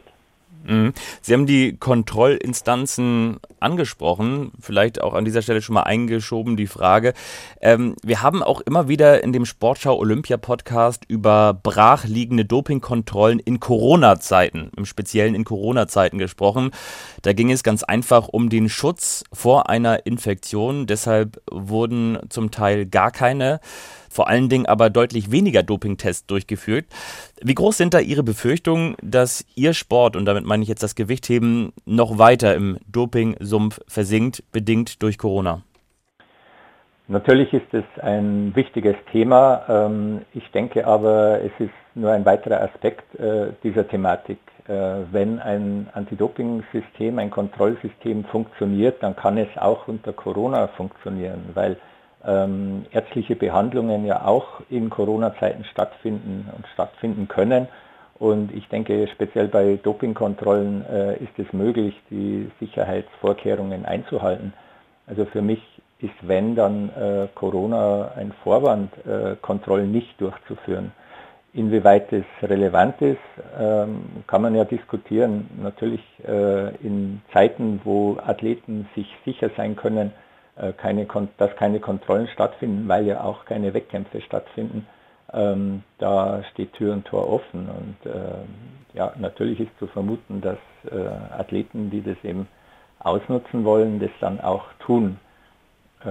Mhm. 0.63 0.93
Sie 1.21 1.33
haben 1.33 1.45
die 1.45 1.77
Kontrollinstanzen 1.77 3.39
angesprochen, 3.59 4.51
vielleicht 4.59 5.01
auch 5.01 5.13
an 5.13 5.25
dieser 5.25 5.41
Stelle 5.41 5.61
schon 5.61 5.75
mal 5.75 5.83
eingeschoben 5.83 6.57
die 6.57 6.67
Frage. 6.67 7.13
Ähm, 7.61 7.95
wir 8.03 8.21
haben 8.21 8.43
auch 8.43 8.61
immer 8.61 8.87
wieder 8.87 9.23
in 9.23 9.33
dem 9.33 9.45
Sportschau 9.45 9.97
Olympia 9.97 10.37
Podcast 10.37 11.03
über 11.07 11.53
brachliegende 11.53 12.45
Dopingkontrollen 12.45 13.39
in 13.39 13.59
Corona-Zeiten, 13.59 14.71
im 14.75 14.85
Speziellen 14.85 15.35
in 15.35 15.43
Corona-Zeiten 15.43 16.17
gesprochen. 16.17 16.71
Da 17.21 17.33
ging 17.33 17.51
es 17.51 17.63
ganz 17.63 17.83
einfach 17.83 18.27
um 18.27 18.49
den 18.49 18.69
Schutz 18.69 19.23
vor 19.33 19.69
einer 19.69 20.05
Infektion. 20.05 20.87
Deshalb 20.87 21.41
wurden 21.51 22.19
zum 22.29 22.51
Teil 22.51 22.85
gar 22.85 23.11
keine 23.11 23.59
vor 24.09 24.27
allen 24.27 24.49
Dingen 24.49 24.65
aber 24.65 24.89
deutlich 24.89 25.31
weniger 25.31 25.63
Dopingtests 25.63 26.25
durchgeführt. 26.25 26.85
Wie 27.41 27.55
groß 27.55 27.77
sind 27.77 27.93
da 27.93 27.99
Ihre 27.99 28.23
Befürchtungen, 28.23 28.95
dass 29.01 29.45
Ihr 29.55 29.73
Sport, 29.73 30.15
und 30.15 30.25
damit 30.25 30.45
meine 30.45 30.63
ich 30.63 30.69
jetzt 30.69 30.83
das 30.83 30.95
Gewichtheben, 30.95 31.73
noch 31.85 32.17
weiter 32.17 32.55
im 32.55 32.77
Dopingsumpf 32.91 33.79
versinkt, 33.87 34.43
bedingt 34.51 35.01
durch 35.01 35.17
Corona? 35.17 35.63
Natürlich 37.07 37.51
ist 37.53 37.73
es 37.73 37.85
ein 38.03 38.55
wichtiges 38.55 38.95
Thema. 39.11 39.63
Ähm, 39.67 40.21
ich 40.33 40.47
denke 40.51 40.85
aber, 40.85 41.39
es 41.41 41.51
ist 41.57 41.73
nur 41.95 42.11
ein 42.11 42.23
weiterer 42.23 42.61
Aspekt 42.61 43.15
äh, 43.19 43.47
dieser 43.63 43.87
Thematik. 43.87 44.37
Äh, 44.67 45.05
wenn 45.11 45.39
ein 45.39 45.89
Anti-Doping-System, 45.93 47.17
ein 47.17 47.31
Kontrollsystem 47.31 48.25
funktioniert, 48.25 49.01
dann 49.01 49.15
kann 49.15 49.39
es 49.39 49.47
auch 49.57 49.87
unter 49.87 50.13
Corona 50.13 50.67
funktionieren, 50.67 51.49
weil 51.55 51.77
ähm, 52.25 52.85
ärztliche 52.91 53.35
Behandlungen 53.35 54.05
ja 54.05 54.25
auch 54.25 54.61
in 54.69 54.89
Corona-Zeiten 54.89 55.63
stattfinden 55.65 56.49
und 56.55 56.65
stattfinden 56.73 57.27
können. 57.27 57.67
Und 58.19 58.53
ich 58.53 58.67
denke, 58.67 59.07
speziell 59.07 59.47
bei 59.47 59.79
Dopingkontrollen 59.81 60.85
äh, 60.85 61.23
ist 61.23 61.37
es 61.37 61.51
möglich, 61.53 61.95
die 62.09 62.51
Sicherheitsvorkehrungen 62.59 63.85
einzuhalten. 63.85 64.53
Also 65.07 65.25
für 65.25 65.41
mich 65.41 65.61
ist, 65.99 66.15
wenn 66.21 66.55
dann 66.55 66.89
äh, 66.89 67.27
Corona 67.33 68.11
ein 68.15 68.33
Vorwand, 68.43 68.91
äh, 69.05 69.35
Kontrollen 69.41 69.91
nicht 69.91 70.19
durchzuführen. 70.19 70.91
Inwieweit 71.53 72.11
das 72.11 72.23
relevant 72.43 73.01
ist, 73.01 73.17
ähm, 73.59 74.03
kann 74.27 74.41
man 74.41 74.53
ja 74.53 74.65
diskutieren. 74.65 75.49
Natürlich 75.61 76.01
äh, 76.27 76.75
in 76.85 77.21
Zeiten, 77.33 77.81
wo 77.83 78.17
Athleten 78.23 78.87
sich 78.95 79.07
sicher 79.25 79.49
sein 79.57 79.75
können, 79.75 80.11
keine, 80.73 81.07
dass 81.37 81.55
keine 81.55 81.79
Kontrollen 81.79 82.27
stattfinden, 82.27 82.87
weil 82.87 83.05
ja 83.05 83.23
auch 83.23 83.45
keine 83.45 83.73
Wettkämpfe 83.73 84.21
stattfinden, 84.21 84.87
ähm, 85.33 85.83
da 85.99 86.43
steht 86.51 86.73
Tür 86.73 86.93
und 86.93 87.05
Tor 87.05 87.29
offen. 87.29 87.69
Und 87.69 88.11
äh, 88.11 88.97
ja, 88.97 89.13
natürlich 89.17 89.59
ist 89.59 89.77
zu 89.79 89.87
vermuten, 89.87 90.41
dass 90.41 90.57
äh, 90.91 91.07
Athleten, 91.37 91.89
die 91.89 92.01
das 92.01 92.17
eben 92.23 92.47
ausnutzen 92.99 93.63
wollen, 93.63 93.99
das 93.99 94.11
dann 94.19 94.39
auch 94.39 94.65
tun. 94.79 95.19
Äh, 96.03 96.09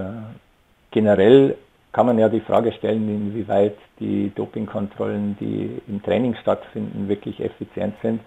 generell 0.91 1.55
kann 1.91 2.05
man 2.05 2.19
ja 2.19 2.29
die 2.29 2.41
Frage 2.41 2.71
stellen, 2.73 3.09
inwieweit 3.09 3.77
die 3.99 4.31
Dopingkontrollen, 4.35 5.37
die 5.39 5.81
im 5.87 6.01
Training 6.03 6.35
stattfinden, 6.35 7.09
wirklich 7.09 7.39
effizient 7.39 7.95
sind 8.01 8.21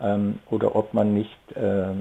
ähm, 0.00 0.38
oder 0.50 0.76
ob 0.76 0.92
man 0.94 1.14
nicht 1.14 1.52
äh, 1.54 1.94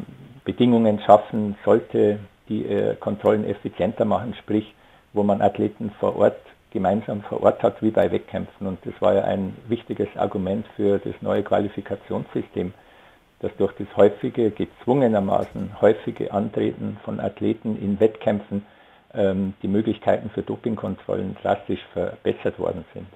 Bedingungen 0.44 1.00
schaffen 1.00 1.55
sollte, 1.63 2.20
die 2.50 2.66
äh, 2.66 2.96
Kontrollen 2.96 3.46
effizienter 3.46 4.06
machen, 4.06 4.36
sprich, 4.36 4.74
wo 5.14 5.24
man 5.24 5.42
Athleten 5.42 5.92
vor 6.00 6.16
Ort 6.18 6.38
gemeinsam 6.75 7.22
vor 7.22 7.42
Ort 7.42 7.64
hat, 7.64 7.82
wie 7.82 7.90
bei 7.90 8.12
Wettkämpfen. 8.12 8.68
Und 8.68 8.80
das 8.86 8.94
war 9.00 9.14
ja 9.14 9.24
ein 9.24 9.56
wichtiges 9.70 10.10
Argument 10.18 10.66
für 10.75 11.00
das 11.00 11.16
neue 11.22 11.42
Qualifikationssystem, 11.42 12.74
dass 13.40 13.56
durch 13.56 13.72
das 13.78 13.88
häufige, 13.96 14.52
gezwungenermaßen 14.52 15.80
häufige 15.80 16.34
Antreten 16.34 16.98
von 17.06 17.22
Athleten 17.22 17.82
in 17.82 17.98
Wettkämpfen 18.02 18.66
ähm, 19.14 19.54
die 19.62 19.70
Möglichkeiten 19.70 20.30
für 20.30 20.42
Dopingkontrollen 20.42 21.38
drastisch 21.42 21.80
verbessert 21.94 22.60
worden 22.60 22.84
sind. 22.94 23.08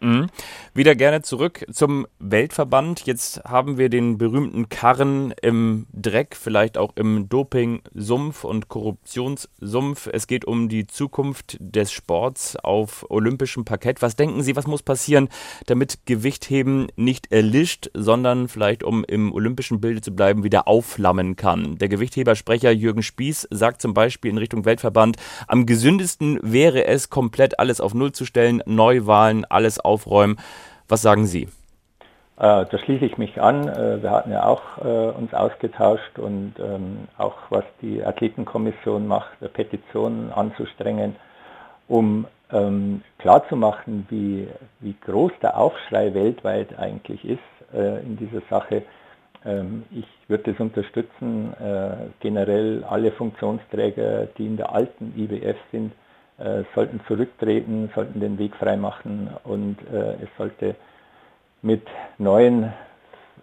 Mhm. 0.00 0.28
Wieder 0.74 0.94
gerne 0.94 1.22
zurück 1.22 1.66
zum 1.72 2.06
Weltverband. 2.20 3.04
Jetzt 3.06 3.42
haben 3.44 3.78
wir 3.78 3.88
den 3.88 4.16
berühmten 4.16 4.68
Karren 4.68 5.34
im 5.42 5.86
Dreck, 5.92 6.36
vielleicht 6.36 6.78
auch 6.78 6.92
im 6.94 7.28
Doping-Sumpf 7.28 8.44
und 8.44 8.68
Korruptionssumpf. 8.68 10.08
Es 10.12 10.28
geht 10.28 10.44
um 10.44 10.68
die 10.68 10.86
Zukunft 10.86 11.56
des 11.58 11.90
Sports 11.90 12.54
auf 12.54 13.06
olympischem 13.08 13.64
Parkett. 13.64 14.00
Was 14.00 14.14
denken 14.14 14.44
Sie, 14.44 14.54
was 14.54 14.68
muss 14.68 14.84
passieren, 14.84 15.28
damit 15.66 16.06
Gewichtheben 16.06 16.86
nicht 16.94 17.32
erlischt, 17.32 17.90
sondern 17.92 18.46
vielleicht, 18.46 18.84
um 18.84 19.02
im 19.02 19.32
olympischen 19.32 19.80
Bilde 19.80 20.00
zu 20.00 20.14
bleiben, 20.14 20.44
wieder 20.44 20.68
aufflammen 20.68 21.34
kann? 21.34 21.76
Der 21.78 21.88
Gewichthebersprecher 21.88 22.70
Jürgen 22.70 23.02
Spieß 23.02 23.48
sagt 23.50 23.82
zum 23.82 23.94
Beispiel 23.94 24.30
in 24.30 24.38
Richtung 24.38 24.64
Weltverband, 24.64 25.16
am 25.48 25.66
gesündesten 25.66 26.38
wäre 26.42 26.84
es, 26.86 27.10
komplett 27.10 27.58
alles 27.58 27.80
auf 27.80 27.94
Null 27.94 28.12
zu 28.12 28.24
stellen, 28.24 28.62
Neuwahlen, 28.64 29.44
alles 29.44 29.80
aufräumen. 29.88 30.38
Was 30.88 31.02
sagen 31.02 31.26
Sie? 31.26 31.48
Äh, 32.38 32.66
da 32.70 32.78
schließe 32.78 33.04
ich 33.04 33.18
mich 33.18 33.40
an. 33.42 33.68
Äh, 33.68 34.00
wir 34.00 34.10
hatten 34.10 34.30
ja 34.30 34.44
auch 34.46 34.62
äh, 34.78 35.10
uns 35.10 35.34
ausgetauscht 35.34 36.20
und 36.20 36.54
ähm, 36.60 37.08
auch 37.18 37.34
was 37.50 37.64
die 37.82 38.04
Athletenkommission 38.04 39.08
macht, 39.08 39.32
Petitionen 39.54 40.32
anzustrengen, 40.32 41.16
um 41.88 42.26
ähm, 42.52 43.02
klarzumachen, 43.18 44.06
wie, 44.08 44.46
wie 44.78 44.94
groß 45.04 45.32
der 45.42 45.58
Aufschrei 45.58 46.14
weltweit 46.14 46.78
eigentlich 46.78 47.24
ist 47.24 47.40
in 47.70 48.16
dieser 48.16 48.40
Sache. 48.48 48.82
Ähm, 49.44 49.82
ich 49.90 50.06
würde 50.26 50.52
das 50.52 50.60
unterstützen. 50.60 51.52
Generell 52.20 52.82
alle 52.84 53.12
Funktionsträger, 53.12 54.26
die 54.38 54.46
in 54.46 54.56
der 54.56 54.72
alten 54.72 55.12
IWF 55.16 55.56
sind, 55.70 55.92
sollten 56.74 57.00
zurücktreten, 57.08 57.90
sollten 57.94 58.20
den 58.20 58.38
Weg 58.38 58.54
freimachen 58.56 59.28
und 59.44 59.76
äh, 59.92 60.14
es 60.22 60.28
sollte 60.36 60.76
mit 61.62 61.82
neuen 62.18 62.72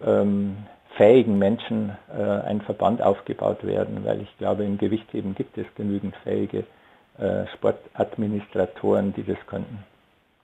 ähm, 0.04 0.56
fähigen 0.96 1.38
Menschen 1.38 1.96
äh, 2.16 2.22
ein 2.22 2.62
Verband 2.62 3.02
aufgebaut 3.02 3.64
werden, 3.64 4.04
weil 4.04 4.22
ich 4.22 4.38
glaube, 4.38 4.64
im 4.64 4.78
Gewichtheben 4.78 5.34
gibt 5.34 5.58
es 5.58 5.66
genügend 5.74 6.16
fähige 6.24 6.64
äh, 7.18 7.46
Sportadministratoren, 7.54 9.12
die 9.14 9.24
das 9.24 9.38
könnten. 9.46 9.84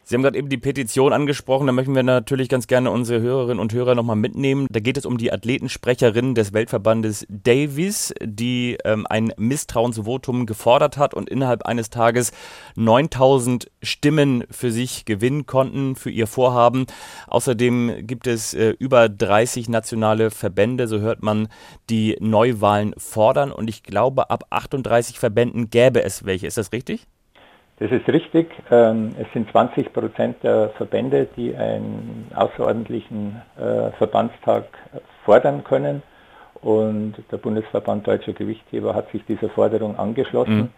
Sie 0.05 0.17
haben 0.17 0.23
gerade 0.23 0.37
eben 0.37 0.49
die 0.49 0.59
Petition 0.59 1.13
angesprochen, 1.13 1.69
da 1.69 1.73
möchten 1.73 1.95
wir 1.95 2.03
natürlich 2.03 2.49
ganz 2.49 2.67
gerne 2.67 2.91
unsere 2.91 3.21
Hörerinnen 3.21 3.61
und 3.61 3.73
Hörer 3.73 3.95
nochmal 3.95 4.17
mitnehmen. 4.17 4.67
Da 4.69 4.81
geht 4.81 4.97
es 4.97 5.07
um 5.07 5.17
die 5.17 5.33
Athletensprecherin 5.33 6.35
des 6.35 6.53
Weltverbandes 6.53 7.25
Davis, 7.29 8.13
die 8.21 8.79
ähm, 8.85 9.07
ein 9.09 9.33
Misstrauensvotum 9.37 10.47
gefordert 10.47 10.97
hat 10.97 11.15
und 11.15 11.31
innerhalb 11.31 11.67
eines 11.67 11.89
Tages 11.89 12.33
9000 12.75 13.71
Stimmen 13.81 14.43
für 14.51 14.73
sich 14.73 15.05
gewinnen 15.05 15.47
konnten 15.47 15.95
für 15.95 16.11
ihr 16.11 16.27
Vorhaben. 16.27 16.87
Außerdem 17.29 18.05
gibt 18.05 18.27
es 18.27 18.55
äh, 18.55 18.75
über 18.79 19.09
30 19.09 19.69
nationale 19.69 20.33
Verbände, 20.33 20.89
so 20.89 20.99
hört 20.99 21.23
man, 21.23 21.47
die 21.91 22.17
Neuwahlen 22.19 22.93
fordern 22.99 23.53
und 23.53 23.69
ich 23.69 23.85
glaube, 23.85 24.31
ab 24.31 24.47
38 24.51 25.21
Verbänden 25.21 25.71
gäbe 25.71 26.03
es 26.03 26.25
welche. 26.25 26.49
Ist 26.49 26.59
das 26.59 26.73
richtig? 26.73 27.07
Das 27.83 27.91
ist 27.91 28.09
richtig. 28.09 28.49
Ähm, 28.71 29.13
es 29.19 29.27
sind 29.33 29.51
20 29.51 29.93
Prozent 29.93 30.37
der 30.45 30.69
Verbände, 30.77 31.27
die 31.37 31.57
einen 31.57 32.31
außerordentlichen 32.33 33.43
äh, 33.59 33.91
Verbandstag 33.99 34.67
fordern 35.25 35.65
können. 35.65 36.05
Und 36.61 37.15
der 37.33 37.39
Bundesverband 37.39 38.07
Deutscher 38.07 38.35
Gewichtheber 38.35 38.95
hat 38.95 39.11
sich 39.11 39.25
dieser 39.25 39.49
Forderung 39.49 39.99
angeschlossen. 39.99 40.57
Mhm. 40.57 40.69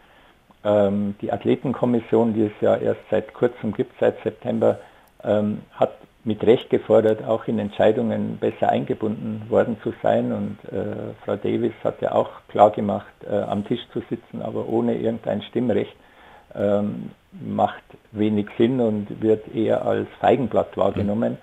Ähm, 0.65 1.15
die 1.21 1.31
Athletenkommission, 1.31 2.33
die 2.33 2.45
es 2.45 2.53
ja 2.63 2.75
erst 2.75 3.03
seit 3.11 3.35
kurzem 3.35 3.75
gibt, 3.75 3.93
seit 4.01 4.23
September, 4.23 4.79
ähm, 5.23 5.61
hat 5.73 5.93
mit 6.25 6.43
Recht 6.43 6.71
gefordert, 6.71 7.23
auch 7.23 7.47
in 7.49 7.59
Entscheidungen 7.59 8.39
besser 8.39 8.71
eingebunden 8.71 9.43
worden 9.51 9.77
zu 9.83 9.93
sein. 10.03 10.33
Und 10.33 10.73
äh, 10.73 11.13
Frau 11.23 11.37
Davis 11.37 11.75
hat 11.85 12.01
ja 12.01 12.13
auch 12.13 12.31
klar 12.49 12.71
gemacht, 12.71 13.13
äh, 13.31 13.41
am 13.43 13.67
Tisch 13.67 13.87
zu 13.93 14.01
sitzen, 14.09 14.41
aber 14.41 14.67
ohne 14.71 14.97
irgendein 14.97 15.43
Stimmrecht 15.43 15.95
ähm, 16.55 17.11
macht 17.33 17.83
wenig 18.13 18.47
Sinn 18.59 18.81
und 18.81 19.21
wird 19.21 19.55
eher 19.55 19.85
als 19.85 20.09
Feigenblatt 20.21 20.77
wahrgenommen. 20.77 21.39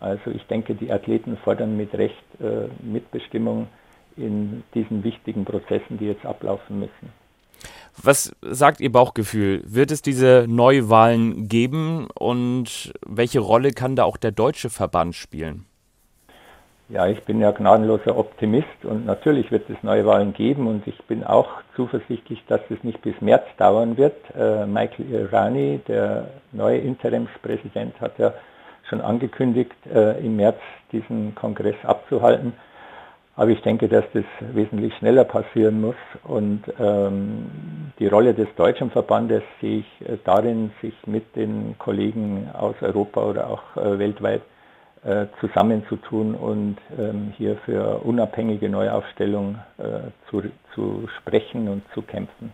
Also 0.00 0.30
ich 0.30 0.42
denke, 0.44 0.74
die 0.74 0.92
Athleten 0.92 1.36
fordern 1.44 1.76
mit 1.76 1.94
Recht 1.94 2.24
äh, 2.40 2.68
Mitbestimmung 2.82 3.68
in 4.16 4.62
diesen 4.74 5.02
wichtigen 5.04 5.44
Prozessen, 5.44 5.98
die 5.98 6.06
jetzt 6.06 6.24
ablaufen 6.24 6.78
müssen. 6.78 7.12
Was 8.02 8.34
sagt 8.42 8.80
Ihr 8.80 8.90
Bauchgefühl? 8.90 9.62
Wird 9.66 9.92
es 9.92 10.02
diese 10.02 10.46
Neuwahlen 10.48 11.48
geben 11.48 12.08
und 12.18 12.92
welche 13.06 13.40
Rolle 13.40 13.70
kann 13.70 13.96
da 13.96 14.04
auch 14.04 14.16
der 14.16 14.32
deutsche 14.32 14.68
Verband 14.68 15.14
spielen? 15.14 15.66
Ja, 16.90 17.06
ich 17.06 17.22
bin 17.24 17.40
ja 17.40 17.50
gnadenloser 17.50 18.14
Optimist 18.14 18.84
und 18.84 19.06
natürlich 19.06 19.50
wird 19.50 19.70
es 19.70 19.82
Neuwahlen 19.82 20.34
geben 20.34 20.66
und 20.66 20.86
ich 20.86 21.02
bin 21.04 21.24
auch 21.24 21.48
zuversichtlich, 21.76 22.44
dass 22.46 22.60
es 22.68 22.84
nicht 22.84 23.00
bis 23.00 23.18
März 23.22 23.44
dauern 23.56 23.96
wird. 23.96 24.16
Äh, 24.36 24.66
Michael 24.66 25.10
Irani, 25.10 25.80
der 25.88 26.28
neue 26.52 26.76
Interimspräsident, 26.76 27.98
hat 28.02 28.18
ja 28.18 28.34
schon 28.90 29.00
angekündigt, 29.00 29.74
äh, 29.90 30.22
im 30.22 30.36
März 30.36 30.58
diesen 30.92 31.34
Kongress 31.34 31.76
abzuhalten. 31.84 32.52
Aber 33.34 33.50
ich 33.50 33.62
denke, 33.62 33.88
dass 33.88 34.04
das 34.12 34.24
wesentlich 34.52 34.94
schneller 34.98 35.24
passieren 35.24 35.80
muss 35.80 35.96
und 36.22 36.64
ähm, 36.78 37.46
die 37.98 38.08
Rolle 38.08 38.34
des 38.34 38.48
deutschen 38.56 38.90
Verbandes 38.90 39.42
sehe 39.62 39.78
ich 39.78 40.08
äh, 40.08 40.18
darin, 40.24 40.70
sich 40.82 40.94
mit 41.06 41.34
den 41.34 41.76
Kollegen 41.78 42.50
aus 42.52 42.76
Europa 42.82 43.24
oder 43.24 43.48
auch 43.48 43.76
äh, 43.78 43.98
weltweit 43.98 44.42
äh, 45.04 45.26
zusammenzutun 45.40 46.34
und 46.34 46.76
ähm, 46.98 47.32
hier 47.36 47.56
für 47.64 47.98
unabhängige 48.04 48.68
Neuaufstellung 48.68 49.58
äh, 49.78 50.10
zu, 50.30 50.42
zu 50.74 51.08
sprechen 51.18 51.68
und 51.68 51.82
zu 51.92 52.02
kämpfen. 52.02 52.52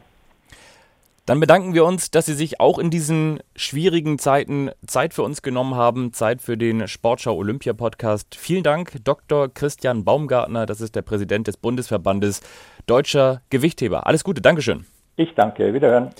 Dann 1.26 1.38
bedanken 1.38 1.74
wir 1.74 1.84
uns, 1.84 2.10
dass 2.10 2.26
Sie 2.26 2.34
sich 2.34 2.58
auch 2.58 2.80
in 2.80 2.90
diesen 2.90 3.38
schwierigen 3.54 4.18
Zeiten 4.18 4.70
Zeit 4.84 5.14
für 5.14 5.22
uns 5.22 5.42
genommen 5.42 5.76
haben, 5.76 6.12
Zeit 6.12 6.42
für 6.42 6.56
den 6.56 6.88
Sportschau 6.88 7.36
Olympia 7.36 7.72
Podcast. 7.72 8.34
Vielen 8.34 8.64
Dank, 8.64 8.94
Dr. 9.04 9.48
Christian 9.48 10.04
Baumgartner, 10.04 10.66
das 10.66 10.80
ist 10.80 10.96
der 10.96 11.02
Präsident 11.02 11.46
des 11.46 11.56
Bundesverbandes 11.56 12.40
Deutscher 12.86 13.42
Gewichtheber. 13.50 14.08
Alles 14.08 14.24
Gute, 14.24 14.40
Dankeschön. 14.40 14.86
Ich 15.14 15.32
danke, 15.36 15.72
wiederhören. 15.72 16.10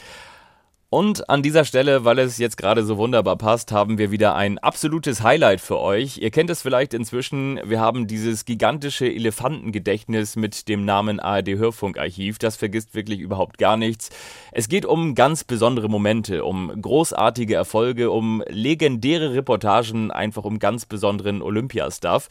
Und 0.92 1.30
an 1.30 1.40
dieser 1.40 1.64
Stelle, 1.64 2.04
weil 2.04 2.18
es 2.18 2.38
jetzt 2.38 2.56
gerade 2.56 2.82
so 2.82 2.97
wunderbar 2.97 3.37
passt, 3.37 3.70
haben 3.70 3.97
wir 3.97 4.11
wieder 4.11 4.35
ein 4.35 4.59
absolutes 4.59 5.23
Highlight 5.23 5.61
für 5.61 5.78
euch. 5.78 6.18
Ihr 6.18 6.32
kennt 6.32 6.50
es 6.50 6.62
vielleicht 6.62 6.94
inzwischen, 6.94 7.61
wir 7.64 7.78
haben 7.78 8.09
dieses 8.09 8.44
gigantische 8.44 9.06
Elefantengedächtnis 9.06 10.35
mit 10.35 10.66
dem 10.66 10.85
Namen 10.85 11.20
ARD 11.20 11.50
Hörfunkarchiv. 11.50 12.40
Das 12.40 12.56
vergisst 12.56 12.97
wirklich 12.97 13.20
überhaupt 13.20 13.59
gar 13.59 13.76
nichts. 13.76 14.11
Es 14.50 14.68
geht 14.68 14.85
um 14.85 15.14
ganz 15.14 15.44
besondere 15.44 15.88
Momente, 15.88 16.42
um 16.44 16.73
großartige 16.82 17.54
Erfolge, 17.54 18.11
um 18.11 18.42
legendäre 18.49 19.32
Reportagen, 19.32 20.11
einfach 20.11 20.42
um 20.42 20.59
ganz 20.59 20.87
besonderen 20.87 21.40
Olympiastuff. 21.40 22.28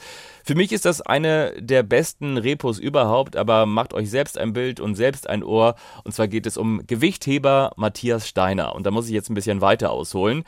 Für 0.50 0.56
mich 0.56 0.72
ist 0.72 0.86
das 0.86 1.01
eine 1.01 1.53
der 1.60 1.84
besten 1.84 2.36
Repos 2.36 2.79
überhaupt, 2.79 3.36
aber 3.36 3.68
macht 3.68 3.94
euch 3.94 4.10
selbst 4.10 4.36
ein 4.36 4.51
Bild 4.51 4.79
und 4.79 4.96
selbst 4.96 5.29
ein 5.29 5.44
Ohr. 5.44 5.75
Und 6.03 6.13
zwar 6.13 6.27
geht 6.27 6.48
es 6.48 6.58
um 6.58 6.82
Gewichtheber 6.88 7.72
Matthias 7.75 8.27
Stein. 8.27 8.58
Steiner. 8.58 8.74
Und 8.74 8.88
da 8.88 8.89
muss 8.89 9.06
ich 9.06 9.12
jetzt 9.12 9.29
ein 9.29 9.36
bisschen 9.36 9.62
weiter 9.62 9.91
ausholen. 9.91 10.44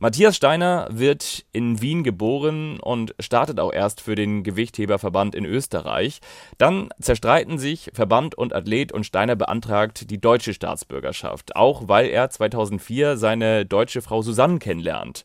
Matthias 0.00 0.34
Steiner 0.34 0.88
wird 0.90 1.44
in 1.52 1.80
Wien 1.80 2.02
geboren 2.02 2.80
und 2.80 3.14
startet 3.20 3.60
auch 3.60 3.72
erst 3.72 4.00
für 4.00 4.16
den 4.16 4.42
Gewichtheberverband 4.42 5.36
in 5.36 5.44
Österreich. 5.44 6.18
Dann 6.58 6.88
zerstreiten 7.00 7.58
sich 7.58 7.92
Verband 7.94 8.34
und 8.34 8.56
Athlet 8.56 8.90
und 8.90 9.06
Steiner 9.06 9.36
beantragt 9.36 10.10
die 10.10 10.20
deutsche 10.20 10.52
Staatsbürgerschaft, 10.52 11.54
auch 11.54 11.86
weil 11.86 12.08
er 12.08 12.28
2004 12.28 13.16
seine 13.16 13.64
deutsche 13.64 14.02
Frau 14.02 14.20
Susanne 14.20 14.58
kennenlernt. 14.58 15.24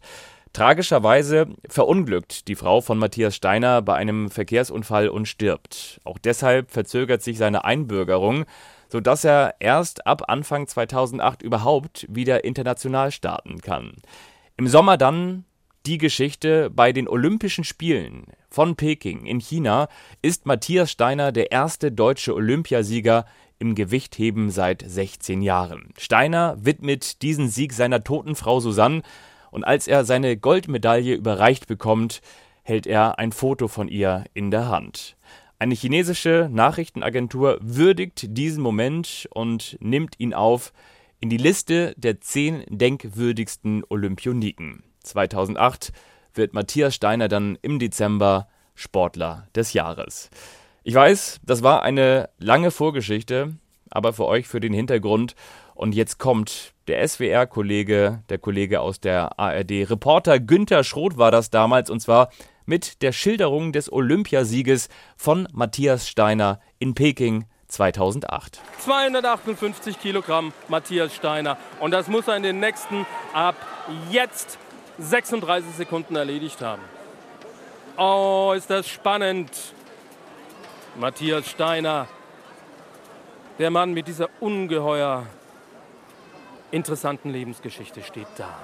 Tragischerweise 0.53 1.47
verunglückt 1.69 2.47
die 2.47 2.55
Frau 2.55 2.81
von 2.81 2.97
Matthias 2.97 3.35
Steiner 3.35 3.81
bei 3.81 3.95
einem 3.95 4.31
Verkehrsunfall 4.31 5.09
und 5.09 5.27
stirbt. 5.27 6.01
Auch 6.03 6.17
deshalb 6.17 6.71
verzögert 6.71 7.21
sich 7.21 7.37
seine 7.37 7.65
Einbürgerung 7.65 8.45
sodass 8.89 9.23
er 9.23 9.55
erst 9.59 10.05
ab 10.05 10.23
Anfang 10.27 10.67
2008 10.67 11.41
überhaupt 11.41 12.05
wieder 12.09 12.43
international 12.43 13.11
starten 13.11 13.61
kann. 13.61 13.93
Im 14.57 14.67
Sommer 14.67 14.97
dann 14.97 15.45
die 15.85 15.97
Geschichte 15.97 16.69
bei 16.69 16.91
den 16.91 17.07
Olympischen 17.07 17.63
Spielen 17.63 18.25
von 18.49 18.75
Peking 18.75 19.25
in 19.25 19.39
China 19.39 19.87
ist 20.21 20.45
Matthias 20.45 20.91
Steiner 20.91 21.31
der 21.31 21.51
erste 21.51 21.91
deutsche 21.91 22.35
Olympiasieger 22.35 23.25
im 23.59 23.75
Gewichtheben 23.75 24.49
seit 24.49 24.83
16 24.85 25.41
Jahren. 25.41 25.93
Steiner 25.97 26.57
widmet 26.59 27.21
diesen 27.21 27.47
Sieg 27.47 27.73
seiner 27.73 28.03
toten 28.03 28.35
Frau 28.35 28.59
Susanne 28.59 29.03
und 29.51 29.63
als 29.63 29.87
er 29.87 30.05
seine 30.05 30.37
Goldmedaille 30.37 31.15
überreicht 31.15 31.67
bekommt, 31.67 32.21
hält 32.63 32.87
er 32.87 33.19
ein 33.19 33.31
Foto 33.31 33.67
von 33.67 33.87
ihr 33.87 34.25
in 34.33 34.51
der 34.51 34.69
Hand. 34.69 35.17
Eine 35.57 35.75
chinesische 35.75 36.47
Nachrichtenagentur 36.51 37.57
würdigt 37.61 38.37
diesen 38.37 38.63
Moment 38.63 39.27
und 39.31 39.77
nimmt 39.81 40.19
ihn 40.19 40.33
auf 40.33 40.71
in 41.19 41.29
die 41.29 41.37
Liste 41.37 41.93
der 41.97 42.21
zehn 42.21 42.63
denkwürdigsten 42.69 43.83
Olympioniken. 43.89 44.83
2008 45.03 45.91
wird 46.33 46.53
Matthias 46.53 46.95
Steiner 46.95 47.27
dann 47.27 47.57
im 47.61 47.79
Dezember 47.79 48.47
Sportler 48.75 49.47
des 49.53 49.73
Jahres. 49.73 50.29
Ich 50.83 50.95
weiß, 50.95 51.41
das 51.43 51.61
war 51.61 51.83
eine 51.83 52.29
lange 52.37 52.71
Vorgeschichte, 52.71 53.55
aber 53.89 54.13
für 54.13 54.25
euch 54.25 54.47
für 54.47 54.61
den 54.61 54.73
Hintergrund. 54.73 55.35
Und 55.75 55.93
jetzt 55.93 56.19
kommt 56.19 56.73
der 56.89 57.07
SWR-Kollege, 57.07 58.23
der 58.29 58.37
Kollege 58.39 58.81
aus 58.81 58.99
der 58.99 59.37
ARD, 59.39 59.89
Reporter 59.89 60.39
Günther 60.39 60.83
Schroth 60.83 61.17
war 61.17 61.29
das 61.29 61.51
damals, 61.51 61.89
und 61.89 61.99
zwar 61.99 62.29
mit 62.65 63.01
der 63.03 63.11
Schilderung 63.11 63.71
des 63.71 63.91
Olympiasieges 63.91 64.89
von 65.15 65.47
Matthias 65.53 66.07
Steiner 66.07 66.59
in 66.79 66.95
Peking 66.95 67.45
2008. 67.67 68.59
258 68.79 69.99
Kilogramm 69.99 70.51
Matthias 70.67 71.15
Steiner. 71.15 71.57
Und 71.79 71.91
das 71.91 72.07
muss 72.07 72.27
er 72.27 72.37
in 72.37 72.43
den 72.43 72.59
nächsten 72.59 73.05
ab 73.33 73.55
jetzt 74.09 74.57
36 74.97 75.75
Sekunden 75.75 76.15
erledigt 76.15 76.61
haben. 76.61 76.81
Oh, 77.97 78.53
ist 78.55 78.69
das 78.69 78.87
spannend. 78.87 79.51
Matthias 80.99 81.47
Steiner, 81.47 82.07
der 83.59 83.69
Mann 83.69 83.93
mit 83.93 84.07
dieser 84.07 84.29
ungeheuer 84.39 85.27
interessanten 86.71 87.29
Lebensgeschichte, 87.29 88.03
steht 88.03 88.27
da 88.37 88.59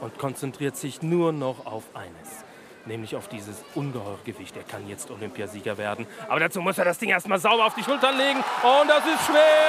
und 0.00 0.18
konzentriert 0.18 0.76
sich 0.76 1.02
nur 1.02 1.32
noch 1.32 1.66
auf 1.66 1.84
eines 1.94 2.44
nämlich 2.86 3.16
auf 3.16 3.28
dieses 3.28 3.64
ungeheure 3.74 4.18
Gewicht. 4.24 4.56
Er 4.56 4.62
kann 4.62 4.86
jetzt 4.88 5.10
Olympiasieger 5.10 5.78
werden. 5.78 6.06
Aber 6.28 6.40
dazu 6.40 6.60
muss 6.60 6.78
er 6.78 6.84
das 6.84 6.98
Ding 6.98 7.10
erstmal 7.10 7.38
sauber 7.38 7.66
auf 7.66 7.74
die 7.74 7.82
Schultern 7.82 8.16
legen. 8.16 8.38
Und 8.62 8.88
das 8.88 9.04
ist 9.06 9.26
schwer. 9.26 9.64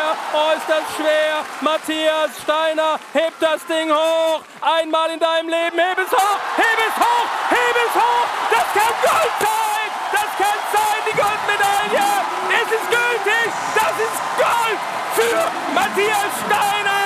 Das 0.67 0.95
schwer. 0.95 1.45
Matthias 1.61 2.41
Steiner 2.41 2.99
hebt 3.13 3.39
das 3.39 3.65
Ding 3.67 3.91
hoch. 3.91 4.41
Einmal 4.61 5.11
in 5.11 5.19
deinem 5.19 5.49
Leben. 5.49 5.77
Heb 5.77 5.97
es 5.97 6.11
hoch. 6.11 6.39
Heb 6.57 6.79
es 6.79 6.95
hoch. 6.95 7.27
Heb 7.49 7.75
es 7.85 7.95
hoch. 7.95 8.27
Das 8.51 8.67
kann 8.73 8.93
Gold 9.01 9.35
sein. 9.39 9.87
Das 10.11 10.29
kann 10.37 10.59
sein. 10.73 10.99
Die 11.05 11.15
Goldmedaille. 11.15 12.07
Es 12.49 12.71
ist 12.71 12.87
gültig. 12.89 13.47
Das 13.75 13.95
ist 13.99 14.19
Gold 14.37 14.79
für 15.15 15.73
Matthias 15.73 16.31
Steiner. 16.45 17.04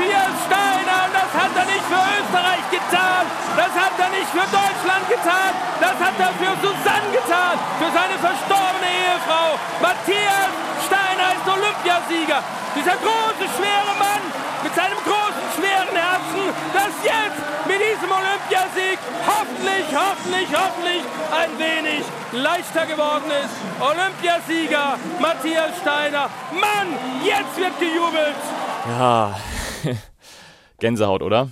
Matthias 0.00 0.32
Steiner. 0.48 0.98
Und 1.04 1.12
das 1.12 1.32
hat 1.36 1.52
er 1.60 1.66
nicht 1.68 1.84
für 1.84 2.00
Österreich 2.00 2.64
getan. 2.72 3.24
Das 3.52 3.72
hat 3.76 3.92
er 4.00 4.08
nicht 4.16 4.30
für 4.32 4.48
Deutschland 4.48 5.04
getan. 5.12 5.52
Das 5.76 5.96
hat 6.00 6.16
er 6.16 6.32
für 6.40 6.54
Susanne 6.64 7.08
getan. 7.12 7.54
Für 7.76 7.90
seine 7.92 8.16
verstorbene 8.16 8.88
Ehefrau. 8.88 9.60
Matthias 9.84 10.52
Steiner 10.88 11.36
ist 11.36 11.44
Olympiasieger. 11.44 12.40
Dieser 12.72 12.96
große, 12.96 13.44
schwere 13.60 13.92
Mann 14.00 14.24
mit 14.64 14.72
seinem 14.74 14.96
großen, 15.04 15.44
schweren 15.52 15.92
Herzen, 15.92 16.48
das 16.72 16.92
jetzt 17.04 17.40
mit 17.68 17.80
diesem 17.84 18.08
Olympiasieg 18.08 18.96
hoffentlich, 19.28 19.84
hoffentlich, 19.92 20.48
hoffentlich 20.48 21.02
ein 21.28 21.52
wenig 21.60 22.08
leichter 22.32 22.86
geworden 22.88 23.28
ist. 23.36 23.52
Olympiasieger 23.84 24.96
Matthias 25.20 25.76
Steiner. 25.76 26.32
Mann, 26.56 26.88
jetzt 27.20 27.56
wird 27.60 27.76
gejubelt. 27.78 28.40
Ja, 28.96 29.34
Gänsehaut, 30.78 31.22
oder? 31.22 31.50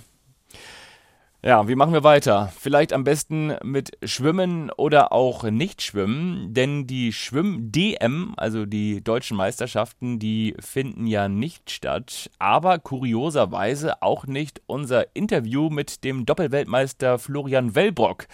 Ja, 1.41 1.69
wie 1.69 1.75
machen 1.75 1.93
wir 1.93 2.03
weiter? 2.03 2.51
Vielleicht 2.59 2.91
am 2.91 3.05
besten 3.05 3.55
mit 3.63 3.97
Schwimmen 4.03 4.71
oder 4.71 5.13
auch 5.13 5.45
Nicht-Schwimmen, 5.45 6.53
denn 6.53 6.85
die 6.85 7.13
Schwimm-DM, 7.13 8.33
also 8.35 8.65
die 8.65 9.01
deutschen 9.01 9.37
Meisterschaften, 9.37 10.19
die 10.19 10.53
finden 10.59 11.07
ja 11.07 11.29
nicht 11.29 11.71
statt, 11.71 12.29
aber 12.39 12.77
kurioserweise 12.77 14.01
auch 14.01 14.27
nicht 14.27 14.61
unser 14.67 15.15
Interview 15.15 15.69
mit 15.69 16.03
dem 16.03 16.25
Doppelweltmeister 16.25 17.19
Florian 17.19 17.73
Wellbrock. 17.73 18.27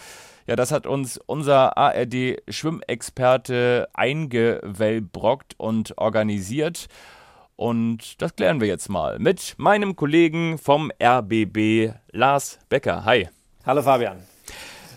Ja, 0.48 0.56
das 0.56 0.72
hat 0.72 0.88
uns 0.88 1.20
unser 1.28 1.78
ARD-Schwimmexperte 1.78 3.88
eingewellbrockt 3.94 5.54
und 5.60 5.96
organisiert. 6.00 6.88
Und 7.56 8.22
das 8.22 8.36
klären 8.36 8.60
wir 8.60 8.68
jetzt 8.68 8.90
mal 8.90 9.18
mit 9.18 9.56
meinem 9.58 9.96
Kollegen 9.96 10.58
vom 10.58 10.92
RBB, 11.02 11.94
Lars 12.12 12.60
Becker. 12.68 13.06
Hi. 13.06 13.30
Hallo 13.66 13.82
Fabian. 13.82 14.18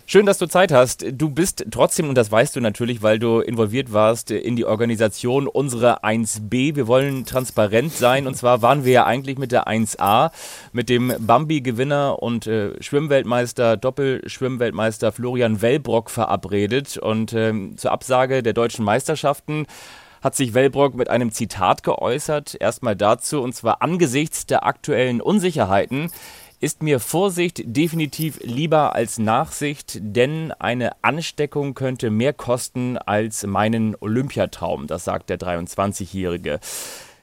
Schön, 0.05 0.25
dass 0.25 0.39
du 0.39 0.47
Zeit 0.47 0.71
hast. 0.71 1.05
Du 1.11 1.29
bist 1.29 1.67
trotzdem, 1.69 2.09
und 2.09 2.15
das 2.15 2.31
weißt 2.31 2.55
du 2.55 2.61
natürlich, 2.61 3.03
weil 3.03 3.19
du 3.19 3.41
involviert 3.41 3.93
warst 3.93 4.31
in 4.31 4.55
die 4.55 4.65
Organisation 4.65 5.47
unserer 5.47 6.03
1B. 6.03 6.75
Wir 6.75 6.87
wollen 6.87 7.25
transparent 7.25 7.93
sein. 7.93 8.25
Und 8.25 8.35
zwar 8.35 8.63
waren 8.63 8.85
wir 8.85 8.91
ja 8.91 9.05
eigentlich 9.05 9.37
mit 9.37 9.51
der 9.51 9.67
1A, 9.67 10.31
mit 10.73 10.89
dem 10.89 11.13
Bambi-Gewinner 11.19 12.23
und 12.23 12.47
äh, 12.47 12.71
Schwimmweltmeister, 12.81 13.77
Doppelschwimmweltmeister 13.77 15.11
Florian 15.11 15.61
Wellbrock 15.61 16.09
verabredet. 16.09 16.97
Und 16.97 17.33
ähm, 17.33 17.77
zur 17.77 17.91
Absage 17.91 18.41
der 18.41 18.53
deutschen 18.53 18.83
Meisterschaften 18.83 19.67
hat 20.21 20.35
sich 20.35 20.53
Wellbrock 20.53 20.95
mit 20.95 21.09
einem 21.09 21.31
Zitat 21.31 21.83
geäußert. 21.83 22.55
Erstmal 22.59 22.95
dazu, 22.95 23.41
und 23.41 23.53
zwar 23.53 23.81
angesichts 23.81 24.45
der 24.45 24.65
aktuellen 24.65 25.21
Unsicherheiten 25.21 26.11
ist 26.59 26.83
mir 26.83 26.99
Vorsicht 26.99 27.61
definitiv 27.65 28.39
lieber 28.43 28.93
als 28.93 29.17
Nachsicht, 29.17 29.99
denn 30.01 30.51
eine 30.51 31.03
Ansteckung 31.03 31.73
könnte 31.73 32.09
mehr 32.09 32.33
kosten 32.33 32.97
als 32.97 33.45
meinen 33.45 33.95
Olympiatraum, 33.95 34.87
das 34.87 35.05
sagt 35.05 35.29
der 35.29 35.39
23-Jährige. 35.39 36.59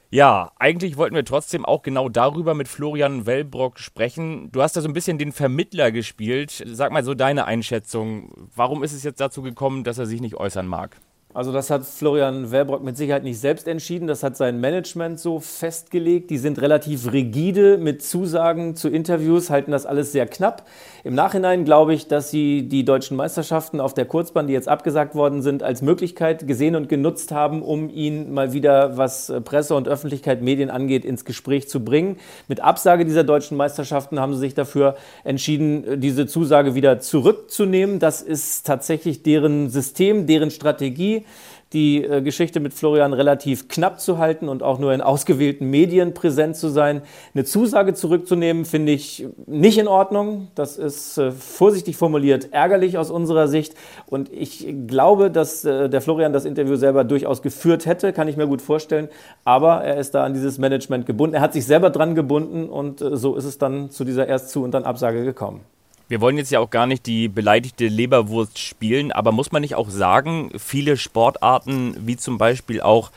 Ja, 0.08 0.52
eigentlich 0.58 0.96
wollten 0.96 1.16
wir 1.16 1.24
trotzdem 1.24 1.64
auch 1.64 1.82
genau 1.82 2.08
darüber 2.08 2.54
mit 2.54 2.68
Florian 2.68 3.26
Wellbrock 3.26 3.78
sprechen. 3.78 4.50
Du 4.52 4.62
hast 4.62 4.76
da 4.76 4.80
so 4.80 4.88
ein 4.88 4.94
bisschen 4.94 5.18
den 5.18 5.32
Vermittler 5.32 5.90
gespielt. 5.90 6.64
Sag 6.64 6.92
mal 6.92 7.04
so 7.04 7.14
deine 7.14 7.44
Einschätzung. 7.44 8.48
Warum 8.54 8.84
ist 8.84 8.92
es 8.92 9.02
jetzt 9.02 9.20
dazu 9.20 9.42
gekommen, 9.42 9.82
dass 9.82 9.98
er 9.98 10.06
sich 10.06 10.20
nicht 10.20 10.36
äußern 10.36 10.68
mag? 10.68 10.96
Also 11.36 11.52
das 11.52 11.68
hat 11.68 11.84
Florian 11.84 12.50
Wellbrock 12.50 12.82
mit 12.82 12.96
Sicherheit 12.96 13.22
nicht 13.22 13.38
selbst 13.38 13.68
entschieden, 13.68 14.08
das 14.08 14.22
hat 14.22 14.38
sein 14.38 14.58
Management 14.58 15.20
so 15.20 15.38
festgelegt. 15.38 16.30
Die 16.30 16.38
sind 16.38 16.62
relativ 16.62 17.12
rigide 17.12 17.76
mit 17.76 18.02
Zusagen 18.02 18.74
zu 18.74 18.88
Interviews, 18.88 19.50
halten 19.50 19.70
das 19.70 19.84
alles 19.84 20.12
sehr 20.12 20.26
knapp. 20.26 20.66
Im 21.04 21.14
Nachhinein 21.14 21.66
glaube 21.66 21.92
ich, 21.92 22.08
dass 22.08 22.30
sie 22.30 22.62
die 22.62 22.86
deutschen 22.86 23.18
Meisterschaften 23.18 23.80
auf 23.80 23.92
der 23.92 24.06
Kurzbahn, 24.06 24.46
die 24.46 24.54
jetzt 24.54 24.66
abgesagt 24.66 25.14
worden 25.14 25.42
sind, 25.42 25.62
als 25.62 25.82
Möglichkeit 25.82 26.48
gesehen 26.48 26.74
und 26.74 26.88
genutzt 26.88 27.32
haben, 27.32 27.60
um 27.60 27.90
ihn 27.90 28.32
mal 28.32 28.54
wieder, 28.54 28.96
was 28.96 29.30
Presse 29.44 29.74
und 29.74 29.88
Öffentlichkeit, 29.88 30.40
Medien 30.40 30.70
angeht, 30.70 31.04
ins 31.04 31.26
Gespräch 31.26 31.68
zu 31.68 31.84
bringen. 31.84 32.16
Mit 32.48 32.60
Absage 32.60 33.04
dieser 33.04 33.24
deutschen 33.24 33.58
Meisterschaften 33.58 34.18
haben 34.18 34.32
sie 34.32 34.40
sich 34.40 34.54
dafür 34.54 34.96
entschieden, 35.22 36.00
diese 36.00 36.26
Zusage 36.26 36.74
wieder 36.74 36.98
zurückzunehmen. 36.98 37.98
Das 37.98 38.22
ist 38.22 38.66
tatsächlich 38.66 39.22
deren 39.22 39.68
System, 39.68 40.26
deren 40.26 40.50
Strategie 40.50 41.25
die 41.72 42.04
äh, 42.04 42.22
Geschichte 42.22 42.60
mit 42.60 42.74
Florian 42.74 43.12
relativ 43.12 43.68
knapp 43.68 44.00
zu 44.00 44.18
halten 44.18 44.48
und 44.48 44.62
auch 44.62 44.78
nur 44.78 44.94
in 44.94 45.00
ausgewählten 45.00 45.68
Medien 45.68 46.14
präsent 46.14 46.56
zu 46.56 46.68
sein. 46.68 47.02
Eine 47.34 47.44
Zusage 47.44 47.94
zurückzunehmen, 47.94 48.64
finde 48.64 48.92
ich 48.92 49.26
nicht 49.46 49.78
in 49.78 49.88
Ordnung. 49.88 50.48
Das 50.54 50.78
ist 50.78 51.18
äh, 51.18 51.32
vorsichtig 51.32 51.96
formuliert 51.96 52.52
ärgerlich 52.52 52.98
aus 52.98 53.10
unserer 53.10 53.48
Sicht. 53.48 53.74
Und 54.06 54.32
ich 54.32 54.66
glaube, 54.86 55.30
dass 55.30 55.64
äh, 55.64 55.88
der 55.88 56.00
Florian 56.00 56.32
das 56.32 56.44
Interview 56.44 56.76
selber 56.76 57.04
durchaus 57.04 57.42
geführt 57.42 57.84
hätte, 57.86 58.12
kann 58.12 58.28
ich 58.28 58.36
mir 58.36 58.46
gut 58.46 58.62
vorstellen. 58.62 59.08
Aber 59.44 59.82
er 59.82 59.96
ist 59.98 60.14
da 60.14 60.24
an 60.24 60.34
dieses 60.34 60.58
Management 60.58 61.04
gebunden. 61.06 61.34
Er 61.34 61.40
hat 61.40 61.52
sich 61.52 61.66
selber 61.66 61.90
dran 61.90 62.14
gebunden 62.14 62.68
und 62.68 63.00
äh, 63.00 63.16
so 63.16 63.34
ist 63.34 63.44
es 63.44 63.58
dann 63.58 63.90
zu 63.90 64.04
dieser 64.04 64.28
Erstzu- 64.28 64.62
und 64.62 64.72
dann 64.72 64.84
Absage 64.84 65.24
gekommen. 65.24 65.60
Wir 66.08 66.20
wollen 66.20 66.36
jetzt 66.36 66.52
ja 66.52 66.60
auch 66.60 66.70
gar 66.70 66.86
nicht 66.86 67.06
die 67.06 67.26
beleidigte 67.26 67.88
Leberwurst 67.88 68.60
spielen, 68.60 69.10
aber 69.10 69.32
muss 69.32 69.50
man 69.50 69.62
nicht 69.62 69.74
auch 69.74 69.90
sagen, 69.90 70.52
viele 70.56 70.96
Sportarten, 70.96 71.96
wie 72.06 72.16
zum 72.16 72.38
Beispiel 72.38 72.80
auch 72.80 73.10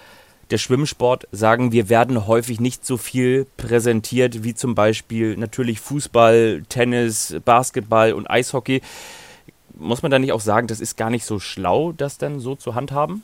der 0.49 0.57
Schwimmsport, 0.57 1.27
sagen, 1.31 1.71
wir 1.71 1.89
werden 1.89 2.25
häufig 2.25 2.59
nicht 2.59 2.83
so 2.83 2.97
viel 2.97 3.45
präsentiert 3.57 4.43
wie 4.43 4.55
zum 4.55 4.73
Beispiel 4.73 5.37
natürlich 5.37 5.79
Fußball, 5.79 6.63
Tennis, 6.67 7.35
Basketball 7.45 8.13
und 8.13 8.27
Eishockey. 8.27 8.81
Muss 9.77 10.01
man 10.01 10.09
da 10.09 10.17
nicht 10.17 10.31
auch 10.31 10.41
sagen, 10.41 10.65
das 10.65 10.79
ist 10.79 10.97
gar 10.97 11.11
nicht 11.11 11.25
so 11.25 11.39
schlau, 11.39 11.91
das 11.91 12.17
dann 12.17 12.39
so 12.39 12.55
zu 12.55 12.73
handhaben? 12.73 13.23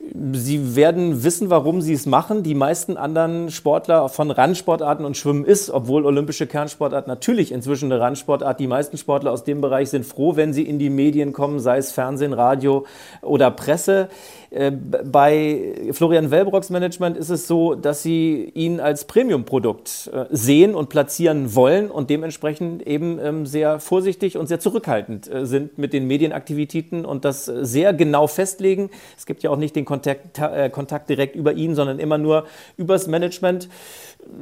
Sie 0.00 0.76
werden 0.76 1.24
wissen, 1.24 1.50
warum 1.50 1.80
sie 1.80 1.92
es 1.92 2.06
machen. 2.06 2.44
Die 2.44 2.54
meisten 2.54 2.96
anderen 2.96 3.50
Sportler 3.50 4.08
von 4.08 4.30
Randsportarten 4.30 5.04
und 5.04 5.16
Schwimmen 5.16 5.44
ist, 5.44 5.70
obwohl 5.70 6.06
olympische 6.06 6.46
Kernsportart 6.46 7.08
natürlich 7.08 7.50
inzwischen 7.50 7.90
eine 7.90 8.00
Randsportart. 8.00 8.60
Die 8.60 8.68
meisten 8.68 8.96
Sportler 8.96 9.32
aus 9.32 9.42
dem 9.42 9.60
Bereich 9.60 9.90
sind 9.90 10.06
froh, 10.06 10.36
wenn 10.36 10.52
sie 10.52 10.62
in 10.62 10.78
die 10.78 10.88
Medien 10.88 11.32
kommen, 11.32 11.58
sei 11.58 11.78
es 11.78 11.90
Fernsehen, 11.90 12.32
Radio 12.32 12.86
oder 13.22 13.50
Presse. 13.50 14.08
Äh, 14.50 14.70
bei 14.70 15.74
Florian 15.92 16.30
Wellbrocks 16.30 16.70
Management 16.70 17.16
ist 17.16 17.28
es 17.28 17.46
so, 17.46 17.74
dass 17.74 18.02
sie 18.02 18.50
ihn 18.54 18.80
als 18.80 19.04
Premium-Produkt 19.04 20.10
äh, 20.12 20.24
sehen 20.30 20.74
und 20.74 20.88
platzieren 20.88 21.54
wollen 21.54 21.90
und 21.90 22.08
dementsprechend 22.08 22.86
eben 22.86 23.18
ähm, 23.20 23.46
sehr 23.46 23.78
vorsichtig 23.78 24.38
und 24.38 24.46
sehr 24.46 24.60
zurückhaltend 24.60 25.30
äh, 25.30 25.44
sind 25.44 25.76
mit 25.76 25.92
den 25.92 26.06
Medienaktivitäten 26.06 27.04
und 27.04 27.24
das 27.24 27.44
sehr 27.44 27.92
genau 27.92 28.26
festlegen. 28.26 28.90
Es 29.18 29.26
gibt 29.26 29.42
ja 29.42 29.50
auch 29.50 29.56
nicht 29.56 29.76
den 29.76 29.84
Kontakt, 29.88 30.38
Kontakt 30.72 31.08
direkt 31.08 31.34
über 31.34 31.54
ihn, 31.54 31.74
sondern 31.74 31.98
immer 31.98 32.18
nur 32.18 32.46
übers 32.76 33.06
Management. 33.06 33.70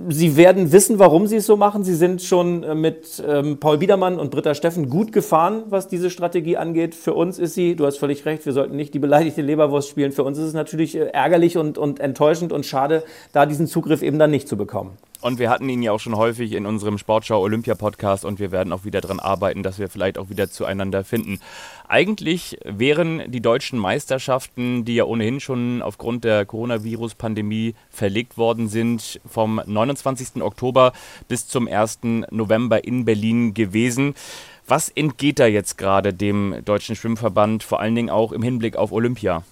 Sie 0.08 0.36
werden 0.36 0.72
wissen, 0.72 0.98
warum 0.98 1.26
Sie 1.26 1.36
es 1.36 1.46
so 1.46 1.56
machen. 1.56 1.84
Sie 1.84 1.94
sind 1.94 2.20
schon 2.20 2.62
äh, 2.64 2.74
mit 2.74 3.22
ähm, 3.26 3.58
Paul 3.58 3.78
Biedermann 3.78 4.18
und 4.18 4.30
Britta 4.30 4.54
Steffen 4.54 4.90
gut 4.90 5.12
gefahren, 5.12 5.62
was 5.68 5.86
diese 5.86 6.10
Strategie 6.10 6.56
angeht. 6.56 6.94
Für 6.94 7.14
uns 7.14 7.38
ist 7.38 7.54
sie, 7.54 7.76
du 7.76 7.86
hast 7.86 7.98
völlig 7.98 8.24
recht, 8.26 8.44
wir 8.46 8.52
sollten 8.52 8.76
nicht 8.76 8.94
die 8.94 8.98
beleidigte 8.98 9.42
Leberwurst 9.42 9.88
spielen. 9.88 10.12
Für 10.12 10.24
uns 10.24 10.38
ist 10.38 10.44
es 10.44 10.54
natürlich 10.54 10.96
äh, 10.96 11.10
ärgerlich 11.12 11.56
und, 11.56 11.78
und 11.78 12.00
enttäuschend 12.00 12.52
und 12.52 12.66
schade, 12.66 13.04
da 13.32 13.46
diesen 13.46 13.68
Zugriff 13.68 14.02
eben 14.02 14.18
dann 14.18 14.30
nicht 14.30 14.48
zu 14.48 14.56
bekommen. 14.56 14.98
Und 15.26 15.38
wir 15.38 15.50
hatten 15.50 15.68
ihn 15.68 15.82
ja 15.82 15.92
auch 15.92 15.98
schon 15.98 16.16
häufig 16.16 16.52
in 16.52 16.66
unserem 16.66 16.98
Sportschau 16.98 17.40
Olympia 17.40 17.74
Podcast 17.74 18.24
und 18.24 18.38
wir 18.38 18.52
werden 18.52 18.72
auch 18.72 18.84
wieder 18.84 19.00
daran 19.00 19.18
arbeiten, 19.18 19.62
dass 19.62 19.78
wir 19.78 19.88
vielleicht 19.88 20.18
auch 20.18 20.28
wieder 20.28 20.50
zueinander 20.50 21.04
finden. 21.04 21.40
Eigentlich 21.88 22.58
wären 22.64 23.22
die 23.30 23.40
deutschen 23.40 23.78
Meisterschaften, 23.78 24.84
die 24.84 24.94
ja 24.94 25.04
ohnehin 25.04 25.40
schon 25.40 25.80
aufgrund 25.82 26.24
der 26.24 26.44
Coronavirus-Pandemie 26.44 27.74
verlegt 27.90 28.36
worden 28.36 28.68
sind, 28.68 29.20
vom 29.26 29.60
29. 29.76 30.42
Oktober 30.42 30.92
bis 31.28 31.46
zum 31.46 31.68
1. 31.68 32.00
November 32.30 32.84
in 32.84 33.04
Berlin 33.04 33.54
gewesen. 33.54 34.14
Was 34.66 34.88
entgeht 34.88 35.38
da 35.38 35.46
jetzt 35.46 35.78
gerade 35.78 36.12
dem 36.12 36.56
Deutschen 36.64 36.96
Schwimmverband, 36.96 37.62
vor 37.62 37.78
allen 37.80 37.94
Dingen 37.94 38.10
auch 38.10 38.32
im 38.32 38.42
Hinblick 38.42 38.76
auf 38.76 38.90
Olympia? 38.90 39.44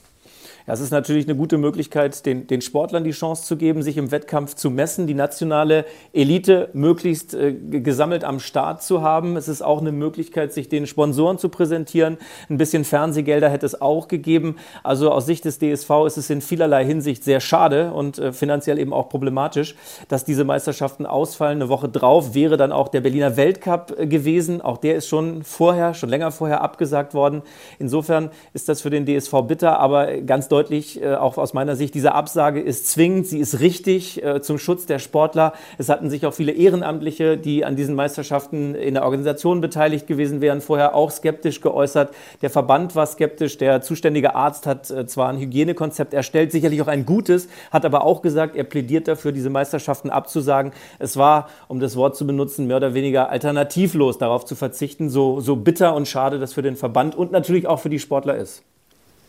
Das 0.67 0.81
ist 0.81 0.91
natürlich 0.91 1.27
eine 1.27 1.37
gute 1.37 1.59
Möglichkeit, 1.59 2.25
den, 2.25 2.47
den 2.47 2.63
Sportlern 2.63 3.05
die 3.05 3.11
Chance 3.11 3.45
zu 3.45 3.57
geben, 3.57 3.83
sich 3.83 3.99
im 3.99 4.11
Wettkampf 4.11 4.55
zu 4.55 4.71
messen, 4.71 5.07
die 5.07 5.13
nationale 5.13 5.85
Elite 6.15 6.71
möglichst 6.73 7.35
äh, 7.35 7.53
gesammelt 7.53 8.25
am 8.25 8.41
Start 8.41 8.83
zu 8.83 9.03
haben. 9.03 9.37
Es 9.37 9.47
ist 9.47 9.61
auch 9.61 9.83
eine 9.83 9.93
Möglichkeit, 9.93 10.55
sich 10.55 10.71
den 10.71 10.87
Sponsoren 10.87 11.37
zu 11.37 11.51
präsentieren. 11.51 12.17
Ein 12.49 12.57
bisschen 12.57 12.85
Fernsehgelder 12.85 13.51
hätte 13.51 13.67
es 13.67 13.83
auch 13.83 14.09
gegeben. 14.09 14.57
Also 14.83 15.11
aus 15.11 15.27
Sicht 15.27 15.45
des 15.45 15.59
DSV 15.59 15.91
ist 16.07 16.17
es 16.17 16.31
in 16.31 16.41
vielerlei 16.41 16.87
Hinsicht 16.87 17.25
sehr 17.25 17.41
schade 17.41 17.93
und 17.93 18.19
äh, 18.19 18.33
finanziell 18.33 18.79
eben 18.79 18.95
auch 18.95 19.11
problematisch, 19.11 19.75
dass 20.09 20.25
diese 20.25 20.45
Meisterschaften 20.45 21.05
ausfallen. 21.05 21.61
Eine 21.61 21.69
Woche 21.69 21.91
drauf 21.91 22.35
wäre 22.35 22.57
dann 22.57 22.73
auch 22.73 22.89
der 22.89 23.03
Berliner 23.03 23.37
Weltcup 23.37 23.95
äh, 23.99 24.07
gewesen. 24.07 24.63
Auch 24.63 24.79
der 24.79 24.95
ist 24.95 25.09
schon 25.09 25.43
vorher, 25.43 25.93
schon 25.93 26.09
länger 26.09 26.31
vorher 26.31 26.63
abgesagt 26.63 27.13
worden. 27.13 27.43
Insofern 27.79 28.31
ist 28.55 28.71
das 28.71 28.81
für 28.81 28.89
den 28.89 29.05
DSV 29.05 29.43
bitter, 29.47 29.79
aber 29.79 30.23
ganz 30.23 30.49
deutlich, 30.55 31.03
äh, 31.03 31.17
auch 31.17 31.37
aus 31.37 31.53
meiner 31.53 31.75
Sicht, 31.75 31.95
diese 31.95 32.13
Absage 32.13 32.61
ist 32.61 32.87
zwingend, 32.87 33.27
sie 33.27 33.41
ist 33.41 33.59
richtig 33.59 34.23
äh, 34.23 34.41
zum 34.41 34.59
Schutz 34.59 34.87
der 34.87 35.01
Sportler. 35.01 35.53
Es 35.79 35.89
hatten 35.89 36.11
sich 36.11 36.27
auch 36.27 36.33
viele 36.33 36.53
Ehrenamtliche, 36.53 37.37
die 37.37 37.65
an 37.65 37.75
diesen 37.75 37.97
Meisterschaften 37.97 38.77
in 38.77 38.95
der 38.95 39.03
Organisation 39.03 39.61
beteiligt 39.61 40.07
gewesen 40.07 40.41
wären, 40.41 40.61
vorher 40.61 40.95
auch 40.95 41.11
skeptisch 41.11 41.61
geäußert. 41.61 42.15
Der 42.41 42.51
Verband 42.51 42.95
war 42.95 43.05
skeptisch, 43.07 43.59
der 43.59 43.83
zuständige 43.83 44.37
Arzt 44.37 44.65
hat 44.67 44.93
äh, 44.93 45.07
zwar 45.07 45.29
ein 45.29 45.39
Hygienekonzept 45.39 46.15
erstellt, 46.15 46.53
sicherlich 46.53 46.81
auch 46.83 46.87
ein 46.87 47.05
gutes, 47.05 47.49
hat 47.73 47.85
aber 47.85 48.05
auch 48.05 48.23
gesagt, 48.23 48.55
er 48.55 48.65
plädiert 48.65 49.09
dafür, 49.09 49.33
diese 49.33 49.51
Meisterschaften 49.51 50.09
abzusagen. 50.09 50.73
Es 51.01 51.17
war, 51.17 51.49
um 51.67 51.81
das 51.81 51.97
Wort 51.97 52.17
zu 52.17 52.29
benutzen, 52.29 52.69
mehr 52.69 52.77
oder 52.77 52.95
weniger 52.95 53.29
alternativlos 53.29 54.19
darauf 54.19 54.45
zu 54.45 54.55
verzichten, 54.55 55.11
so, 55.11 55.41
so 55.41 55.57
bitter 55.57 55.97
und 55.97 56.07
schade 56.07 56.39
das 56.39 56.53
für 56.53 56.63
den 56.63 56.77
Verband 56.77 57.17
und 57.17 57.33
natürlich 57.33 57.67
auch 57.67 57.81
für 57.81 57.91
die 57.91 57.99
Sportler 57.99 58.37
ist. 58.37 58.63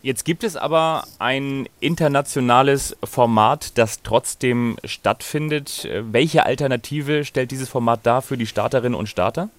Jetzt 0.06 0.24
gibt 0.24 0.44
es 0.44 0.56
aber 0.56 1.08
ein 1.18 1.68
internationales 1.80 2.96
Format, 3.04 3.76
das 3.80 4.04
trotzdem 4.04 4.78
stattfindet. 4.84 5.90
Welche 6.00 6.46
Alternative 6.46 7.26
stellt 7.26 7.50
dieses 7.50 7.70
Format 7.70 8.02
dar 8.04 8.22
für 8.22 8.38
die 8.38 8.46
Starterinnen 8.46 8.94
und 8.94 9.10
Starter? 9.10 9.50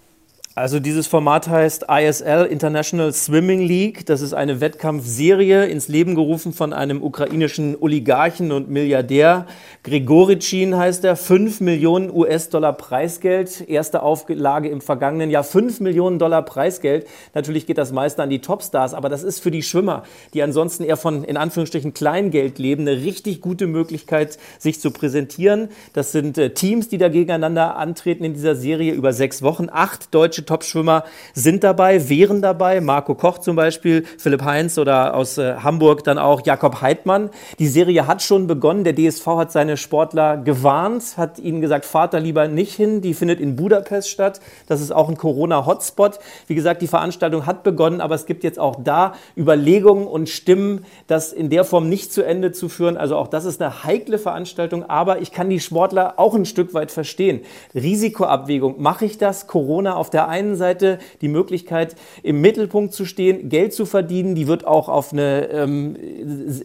Also 0.59 0.81
dieses 0.81 1.07
Format 1.07 1.49
heißt 1.49 1.85
ISL 1.87 2.47
International 2.47 3.13
Swimming 3.13 3.61
League. 3.61 4.07
Das 4.07 4.23
ist 4.23 4.33
eine 4.33 4.63
Wettkampfserie 4.63 5.67
ins 5.67 5.89
Leben 5.89 6.15
gerufen 6.15 6.55
von 6.55 6.73
einem 6.73 7.03
ukrainischen 7.03 7.77
Oligarchen 7.79 8.51
und 8.53 8.71
Milliardär. 8.71 9.45
Gregoritschin 9.83 10.75
heißt 10.75 11.05
er. 11.05 11.17
5 11.17 11.61
Millionen 11.61 12.11
US-Dollar 12.11 12.73
Preisgeld. 12.73 13.69
Erste 13.69 14.03
Auflage 14.03 14.71
im 14.71 14.81
vergangenen 14.81 15.29
Jahr. 15.29 15.45
5 15.45 15.81
Millionen 15.81 16.19
Dollar 16.19 16.41
Preisgeld. 16.41 17.07
Natürlich 17.35 17.67
geht 17.67 17.77
das 17.77 17.93
meiste 17.93 18.23
an 18.23 18.31
die 18.31 18.41
Topstars, 18.41 18.95
aber 18.95 19.11
das 19.11 19.25
ist 19.25 19.41
für 19.41 19.51
die 19.51 19.63
Schwimmer, 19.63 20.05
die 20.33 20.43
ansonsten 20.43 20.85
eher 20.85 20.97
von 20.97 21.23
in 21.23 21.37
Anführungsstrichen 21.37 21.93
Kleingeld 21.93 22.59
leben, 22.59 22.89
eine 22.89 23.03
richtig 23.03 23.43
gute 23.43 23.67
Möglichkeit, 23.67 24.39
sich 24.59 24.81
zu 24.81 24.91
präsentieren. 24.91 25.69
Das 25.93 26.13
sind 26.13 26.39
äh, 26.39 26.55
Teams, 26.55 26.89
die 26.89 26.97
da 26.97 27.11
gegeneinander 27.11 27.77
antreten 27.77 28.25
in 28.25 28.33
dieser 28.33 28.57
Serie 28.57 28.95
über 28.95 29.13
sechs 29.13 29.43
Wochen. 29.43 29.69
Acht 29.71 30.15
deutsche 30.15 30.46
Topschwimmer 30.47 31.05
sind 31.35 31.65
dabei, 31.65 32.09
wären 32.09 32.41
dabei. 32.41 32.81
Marco 32.81 33.15
Koch 33.15 33.39
zum 33.39 33.57
Beispiel, 33.57 34.05
Philipp 34.19 34.43
Heinz 34.43 34.79
oder 34.79 35.15
aus 35.15 35.39
äh, 35.39 35.57
Hamburg 35.57 36.05
dann 36.05 36.19
auch 36.19 36.45
Jakob 36.45 36.81
Heidmann. 36.81 37.31
Die 37.59 37.67
Serie 37.67 38.07
hat 38.07 38.23
schon 38.23 38.47
begonnen. 38.47 38.85
Der 38.85 38.95
DSV 38.95 39.27
hat 39.27 39.53
seine 39.53 39.77
Sportler 39.77 40.37
gewarnt, 40.37 41.17
hat 41.17 41.39
ihnen 41.39 41.61
gesagt, 41.61 41.85
fahrt 41.85 42.15
da 42.15 42.19
lieber 42.19 42.49
nicht 42.49 42.75
hin. 42.75 43.01
Die 43.01 43.15
findet 43.15 43.41
in 43.41 43.57
Budapest 43.57 44.09
statt. 44.09 44.41
Das 44.67 44.81
ist 44.81 44.93
auch 44.93 45.09
ein 45.09 45.17
Corona-Hotspot. 45.17 46.19
Wie 46.47 46.55
gesagt, 46.55 46.83
die 46.83 46.87
Veranstaltung 46.87 47.47
hat 47.47 47.63
begonnen, 47.63 48.01
aber 48.01 48.15
es 48.15 48.27
gibt 48.27 48.45
jetzt 48.45 48.59
auch 48.59 48.77
da 48.83 49.15
Überlegungen 49.37 50.07
und 50.07 50.29
Stimmen, 50.29 50.85
das 51.07 51.33
in 51.33 51.51
der 51.51 51.65
Form 51.65 51.89
nicht 51.89 52.13
zu 52.13 52.23
Ende 52.23 52.53
zu 52.53 52.69
führen. 52.69 52.97
Also 52.97 53.17
auch 53.17 53.29
das 53.29 53.45
ist 53.45 53.61
eine 53.61 53.85
heikle 53.85 54.19
Veranstaltung, 54.19 54.85
aber 54.85 55.21
ich 55.21 55.33
kann 55.33 55.51
die 55.51 55.61
Sportler 55.61 56.15
auch 56.19 56.35
ein 56.35 56.45
Stück 56.45 56.75
weit 56.75 56.91
verstehen. 56.91 57.41
Risikoabwägung, 57.75 58.77
mache 58.79 59.05
ich 59.05 59.19
das? 59.19 59.47
Corona 59.47 59.97
auf 59.97 60.11
der 60.11 60.29
einen 60.29 60.36
einen 60.37 60.57
Seite 60.57 60.99
die 61.21 61.29
Möglichkeit, 61.29 61.97
im 62.23 62.41
Mittelpunkt 62.41 62.93
zu 62.93 63.05
stehen, 63.05 63.49
Geld 63.49 63.73
zu 63.73 63.87
verdienen. 63.87 64.35
Die 64.35 64.47
wird 64.47 64.67
auch 64.67 64.89
auf 64.89 65.13
eine 65.13 65.49
ähm, 65.49 65.97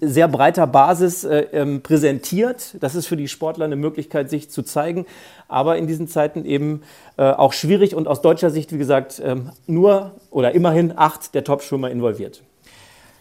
sehr 0.02 0.28
breiter 0.28 0.68
Basis 0.68 1.24
äh, 1.24 1.48
ähm, 1.54 1.82
präsentiert. 1.82 2.76
Das 2.80 2.96
ist 2.96 3.08
für 3.08 3.18
die 3.18 3.28
Sportler 3.28 3.66
eine 3.66 3.76
Möglichkeit, 3.76 4.30
sich 4.30 4.50
zu 4.50 4.64
zeigen. 4.64 5.06
Aber 5.48 5.78
in 5.78 5.88
diesen 5.88 6.08
Zeiten 6.08 6.46
eben 6.46 6.82
äh, 7.18 7.24
auch 7.24 7.54
schwierig 7.54 7.96
und 7.96 8.08
aus 8.08 8.22
deutscher 8.22 8.50
Sicht, 8.50 8.74
wie 8.74 8.78
gesagt, 8.78 9.22
ähm, 9.24 9.52
nur 9.68 10.12
oder 10.30 10.54
immerhin 10.54 10.94
acht 10.96 11.34
der 11.34 11.44
Top-Schwimmer 11.44 11.90
involviert. 11.90 12.42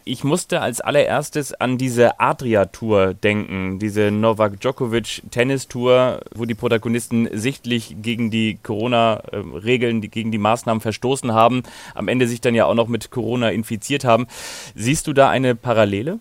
Ich 0.04 0.24
musste 0.24 0.60
als 0.62 0.80
allererstes 0.80 1.52
an 1.52 1.76
diese 1.76 2.18
Adria-Tour 2.18 3.14
denken, 3.14 3.78
diese 3.78 4.10
Novak 4.10 4.58
Djokovic-Tennis-Tour, 4.60 6.20
wo 6.34 6.46
die 6.46 6.54
Protagonisten 6.54 7.28
sichtlich 7.32 7.96
gegen 8.00 8.30
die 8.30 8.58
Corona-Regeln, 8.62 10.00
gegen 10.00 10.32
die 10.32 10.38
Maßnahmen 10.38 10.80
verstoßen 10.80 11.32
haben, 11.32 11.62
am 11.94 12.08
Ende 12.08 12.26
sich 12.26 12.40
dann 12.40 12.54
ja 12.54 12.64
auch 12.64 12.74
noch 12.74 12.88
mit 12.88 13.10
Corona 13.10 13.50
infiziert 13.50 14.04
haben. 14.04 14.26
Siehst 14.74 15.06
du 15.06 15.12
da 15.12 15.28
eine 15.28 15.54
Parallele? 15.54 16.18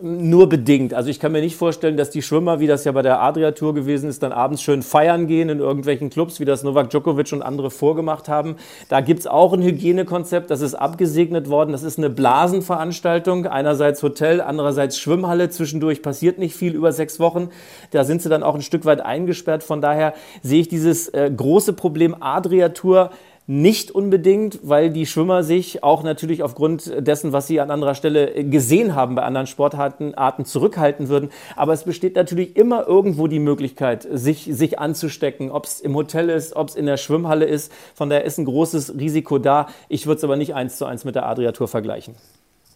Nur 0.00 0.48
bedingt. 0.48 0.94
Also 0.94 1.10
ich 1.10 1.18
kann 1.18 1.32
mir 1.32 1.40
nicht 1.40 1.56
vorstellen, 1.56 1.96
dass 1.96 2.10
die 2.10 2.22
Schwimmer, 2.22 2.60
wie 2.60 2.68
das 2.68 2.84
ja 2.84 2.92
bei 2.92 3.02
der 3.02 3.20
Adria-Tour 3.20 3.74
gewesen 3.74 4.08
ist, 4.08 4.22
dann 4.22 4.30
abends 4.30 4.62
schön 4.62 4.84
feiern 4.84 5.26
gehen 5.26 5.48
in 5.48 5.58
irgendwelchen 5.58 6.08
Clubs, 6.08 6.38
wie 6.38 6.44
das 6.44 6.62
Novak 6.62 6.90
Djokovic 6.90 7.32
und 7.32 7.42
andere 7.42 7.72
vorgemacht 7.72 8.28
haben. 8.28 8.54
Da 8.88 9.00
gibt 9.00 9.18
es 9.18 9.26
auch 9.26 9.52
ein 9.52 9.60
Hygienekonzept, 9.60 10.52
das 10.52 10.60
ist 10.60 10.76
abgesegnet 10.76 11.50
worden. 11.50 11.72
Das 11.72 11.82
ist 11.82 11.98
eine 11.98 12.10
Blasenveranstaltung. 12.10 13.46
Einerseits 13.46 14.00
Hotel, 14.04 14.40
andererseits 14.40 15.00
Schwimmhalle. 15.00 15.50
Zwischendurch 15.50 16.00
passiert 16.00 16.38
nicht 16.38 16.54
viel 16.54 16.76
über 16.76 16.92
sechs 16.92 17.18
Wochen. 17.18 17.48
Da 17.90 18.04
sind 18.04 18.22
sie 18.22 18.28
dann 18.28 18.44
auch 18.44 18.54
ein 18.54 18.62
Stück 18.62 18.84
weit 18.84 19.00
eingesperrt. 19.00 19.64
Von 19.64 19.80
daher 19.80 20.14
sehe 20.44 20.60
ich 20.60 20.68
dieses 20.68 21.08
äh, 21.08 21.28
große 21.28 21.72
Problem 21.72 22.14
Adria-Tour 22.20 23.10
nicht 23.48 23.90
unbedingt, 23.90 24.60
weil 24.62 24.90
die 24.90 25.06
Schwimmer 25.06 25.42
sich 25.42 25.82
auch 25.82 26.02
natürlich 26.02 26.42
aufgrund 26.42 26.92
dessen, 26.98 27.32
was 27.32 27.46
sie 27.46 27.60
an 27.60 27.70
anderer 27.70 27.94
Stelle 27.94 28.44
gesehen 28.44 28.94
haben 28.94 29.14
bei 29.14 29.22
anderen 29.22 29.46
Sportarten, 29.46 30.14
Arten 30.14 30.44
zurückhalten 30.44 31.08
würden. 31.08 31.30
Aber 31.56 31.72
es 31.72 31.84
besteht 31.84 32.14
natürlich 32.14 32.56
immer 32.56 32.86
irgendwo 32.86 33.26
die 33.26 33.38
Möglichkeit, 33.38 34.06
sich, 34.12 34.44
sich 34.52 34.78
anzustecken, 34.78 35.50
ob 35.50 35.64
es 35.64 35.80
im 35.80 35.94
Hotel 35.94 36.28
ist, 36.28 36.56
ob 36.56 36.68
es 36.68 36.76
in 36.76 36.84
der 36.84 36.98
Schwimmhalle 36.98 37.46
ist. 37.46 37.72
Von 37.94 38.10
daher 38.10 38.24
ist 38.24 38.36
ein 38.36 38.44
großes 38.44 38.98
Risiko 38.98 39.38
da. 39.38 39.68
Ich 39.88 40.06
würde 40.06 40.18
es 40.18 40.24
aber 40.24 40.36
nicht 40.36 40.54
eins 40.54 40.76
zu 40.76 40.84
eins 40.84 41.06
mit 41.06 41.14
der 41.14 41.24
Adria-Tour 41.24 41.68
vergleichen. 41.68 42.16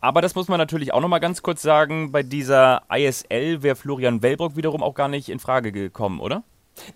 Aber 0.01 0.23
das 0.23 0.35
muss 0.35 0.49
man 0.49 0.57
natürlich 0.57 0.95
auch 0.95 1.03
noch 1.03 1.09
mal 1.09 1.19
ganz 1.19 1.43
kurz 1.43 1.61
sagen, 1.61 2.13
bei 2.13 2.23
dieser 2.23 2.81
ISL 2.91 3.63
wäre 3.63 3.77
Florian 3.77 4.23
Wellbrock 4.23 4.57
wiederum 4.57 4.83
auch 4.83 4.95
gar 4.95 5.09
nicht 5.09 5.29
in 5.29 5.39
Frage 5.39 5.71
gekommen, 5.71 6.19
oder? 6.19 6.45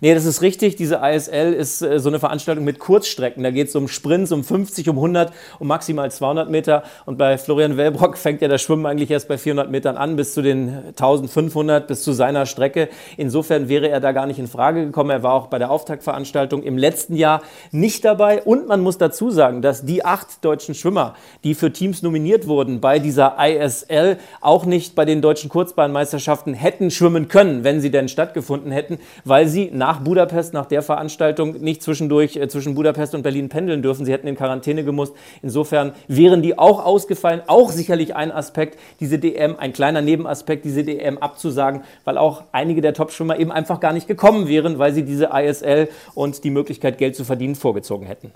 Nee, 0.01 0.13
das 0.13 0.25
ist 0.25 0.41
richtig. 0.41 0.75
Diese 0.75 0.99
ISL 1.03 1.53
ist 1.53 1.81
äh, 1.81 1.99
so 1.99 2.09
eine 2.09 2.19
Veranstaltung 2.19 2.65
mit 2.65 2.79
Kurzstrecken. 2.79 3.43
Da 3.43 3.51
geht 3.51 3.69
es 3.69 3.75
um 3.75 3.87
Sprints, 3.87 4.31
um 4.31 4.43
50, 4.43 4.89
um 4.89 4.97
100, 4.97 5.31
um 5.59 5.67
maximal 5.67 6.11
200 6.11 6.49
Meter. 6.49 6.83
Und 7.05 7.17
bei 7.17 7.37
Florian 7.37 7.77
Wellbrock 7.77 8.17
fängt 8.17 8.41
ja 8.41 8.47
das 8.47 8.61
Schwimmen 8.61 8.85
eigentlich 8.85 9.11
erst 9.11 9.27
bei 9.27 9.37
400 9.37 9.71
Metern 9.71 9.95
an, 9.95 10.15
bis 10.15 10.33
zu 10.33 10.41
den 10.41 10.69
1500, 10.87 11.87
bis 11.87 12.03
zu 12.03 12.11
seiner 12.11 12.45
Strecke. 12.45 12.89
Insofern 13.17 13.69
wäre 13.69 13.89
er 13.89 13.99
da 13.99 14.11
gar 14.11 14.25
nicht 14.25 14.39
in 14.39 14.47
Frage 14.47 14.85
gekommen. 14.85 15.11
Er 15.11 15.23
war 15.23 15.33
auch 15.33 15.47
bei 15.47 15.59
der 15.59 15.71
Auftaktveranstaltung 15.71 16.63
im 16.63 16.77
letzten 16.77 17.15
Jahr 17.15 17.41
nicht 17.71 18.03
dabei. 18.03 18.41
Und 18.43 18.67
man 18.67 18.81
muss 18.81 18.97
dazu 18.97 19.29
sagen, 19.29 19.61
dass 19.61 19.85
die 19.85 20.03
acht 20.03 20.43
deutschen 20.43 20.75
Schwimmer, 20.75 21.15
die 21.43 21.53
für 21.53 21.71
Teams 21.71 22.01
nominiert 22.01 22.47
wurden, 22.47 22.81
bei 22.81 22.99
dieser 22.99 23.37
ISL 23.39 24.17
auch 24.41 24.65
nicht 24.65 24.95
bei 24.95 25.05
den 25.05 25.21
deutschen 25.21 25.49
Kurzbahnmeisterschaften 25.49 26.53
hätten 26.53 26.91
schwimmen 26.91 27.27
können, 27.27 27.63
wenn 27.63 27.79
sie 27.79 27.91
denn 27.91 28.09
stattgefunden 28.09 28.71
hätten, 28.71 28.99
weil 29.23 29.47
sie 29.47 29.66
nach 29.71 29.99
Budapest, 29.99 30.53
nach 30.53 30.65
der 30.65 30.81
Veranstaltung 30.81 31.61
nicht 31.61 31.81
zwischendurch 31.81 32.35
äh, 32.35 32.47
zwischen 32.47 32.75
Budapest 32.75 33.15
und 33.15 33.23
Berlin 33.23 33.49
pendeln 33.49 33.81
dürfen. 33.81 34.05
Sie 34.05 34.11
hätten 34.11 34.27
in 34.27 34.35
Quarantäne 34.35 34.83
gemusst. 34.83 35.13
Insofern 35.41 35.93
wären 36.07 36.41
die 36.41 36.57
auch 36.57 36.83
ausgefallen. 36.83 37.41
Auch 37.47 37.71
sicherlich 37.71 38.15
ein 38.15 38.31
Aspekt, 38.31 38.79
diese 38.99 39.19
DM, 39.19 39.55
ein 39.57 39.73
kleiner 39.73 40.01
Nebenaspekt, 40.01 40.65
diese 40.65 40.83
DM 40.83 41.17
abzusagen, 41.17 41.83
weil 42.05 42.17
auch 42.17 42.43
einige 42.51 42.81
der 42.81 42.93
Topschwimmer 42.93 43.39
eben 43.39 43.51
einfach 43.51 43.79
gar 43.79 43.93
nicht 43.93 44.07
gekommen 44.07 44.47
wären, 44.47 44.79
weil 44.79 44.93
sie 44.93 45.03
diese 45.03 45.29
ISL 45.33 45.89
und 46.15 46.43
die 46.43 46.51
Möglichkeit, 46.51 46.97
Geld 46.97 47.15
zu 47.15 47.23
verdienen, 47.23 47.55
vorgezogen 47.55 48.05
hätten. 48.07 48.31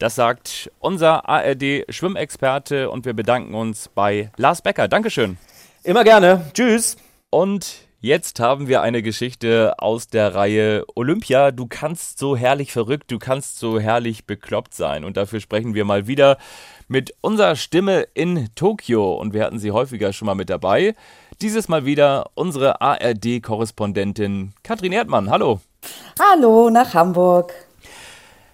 Das 0.00 0.14
sagt 0.14 0.70
unser 0.78 1.28
ARD-Schwimmexperte 1.28 2.88
und 2.88 3.04
wir 3.04 3.12
bedanken 3.12 3.54
uns 3.54 3.90
bei 3.94 4.30
Lars 4.38 4.62
Becker. 4.62 4.88
Dankeschön. 4.88 5.36
Immer 5.84 6.04
gerne. 6.04 6.46
Tschüss. 6.54 6.96
Und 7.28 7.89
Jetzt 8.02 8.40
haben 8.40 8.66
wir 8.66 8.80
eine 8.80 9.02
Geschichte 9.02 9.74
aus 9.76 10.08
der 10.08 10.34
Reihe 10.34 10.86
Olympia. 10.94 11.50
Du 11.50 11.66
kannst 11.66 12.18
so 12.18 12.34
herrlich 12.34 12.72
verrückt, 12.72 13.10
du 13.10 13.18
kannst 13.18 13.58
so 13.58 13.78
herrlich 13.78 14.24
bekloppt 14.24 14.72
sein. 14.72 15.04
Und 15.04 15.18
dafür 15.18 15.38
sprechen 15.38 15.74
wir 15.74 15.84
mal 15.84 16.06
wieder 16.06 16.38
mit 16.88 17.14
unserer 17.20 17.56
Stimme 17.56 18.06
in 18.14 18.48
Tokio. 18.54 19.12
Und 19.12 19.34
wir 19.34 19.44
hatten 19.44 19.58
sie 19.58 19.70
häufiger 19.70 20.14
schon 20.14 20.24
mal 20.24 20.34
mit 20.34 20.48
dabei. 20.48 20.94
Dieses 21.42 21.68
Mal 21.68 21.84
wieder 21.84 22.30
unsere 22.32 22.80
ARD-Korrespondentin 22.80 24.54
Katrin 24.62 24.92
Erdmann. 24.92 25.28
Hallo. 25.28 25.60
Hallo 26.18 26.70
nach 26.70 26.94
Hamburg. 26.94 27.52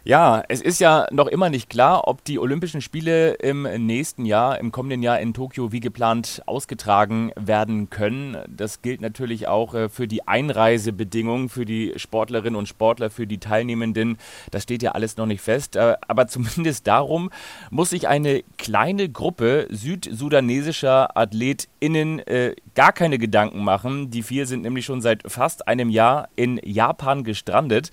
Ja, 0.06 0.44
es 0.46 0.62
ist 0.62 0.78
ja 0.78 1.08
noch 1.10 1.26
immer 1.26 1.50
nicht 1.50 1.68
klar, 1.68 2.06
ob 2.06 2.22
die 2.22 2.38
Olympischen 2.38 2.80
Spiele 2.80 3.32
im 3.32 3.64
nächsten 3.64 4.24
Jahr, 4.24 4.56
im 4.60 4.70
kommenden 4.70 5.02
Jahr 5.02 5.18
in 5.18 5.34
Tokio 5.34 5.72
wie 5.72 5.80
geplant 5.80 6.42
ausgetragen 6.46 7.32
werden 7.34 7.90
können. 7.90 8.36
Das 8.48 8.82
gilt 8.82 9.00
natürlich 9.00 9.48
auch 9.48 9.74
äh, 9.74 9.88
für 9.88 10.06
die 10.06 10.28
Einreisebedingungen 10.28 11.48
für 11.48 11.64
die 11.64 11.94
Sportlerinnen 11.96 12.54
und 12.54 12.68
Sportler, 12.68 13.10
für 13.10 13.26
die 13.26 13.38
Teilnehmenden. 13.38 14.16
Das 14.52 14.62
steht 14.62 14.84
ja 14.84 14.92
alles 14.92 15.16
noch 15.16 15.26
nicht 15.26 15.40
fest. 15.40 15.74
Äh, 15.74 15.96
aber 16.06 16.26
zumindest 16.28 16.86
darum 16.86 17.32
muss 17.70 17.90
sich 17.90 18.06
eine 18.06 18.44
kleine 18.58 19.08
Gruppe 19.08 19.66
südsudanesischer 19.70 21.16
AthletInnen 21.18 22.20
äh, 22.20 22.54
gar 22.76 22.92
keine 22.92 23.18
Gedanken 23.18 23.64
machen. 23.64 24.12
Die 24.12 24.22
vier 24.22 24.46
sind 24.46 24.62
nämlich 24.62 24.84
schon 24.84 25.00
seit 25.00 25.24
fast 25.26 25.66
einem 25.66 25.90
Jahr 25.90 26.28
in 26.36 26.60
Japan 26.62 27.24
gestrandet. 27.24 27.90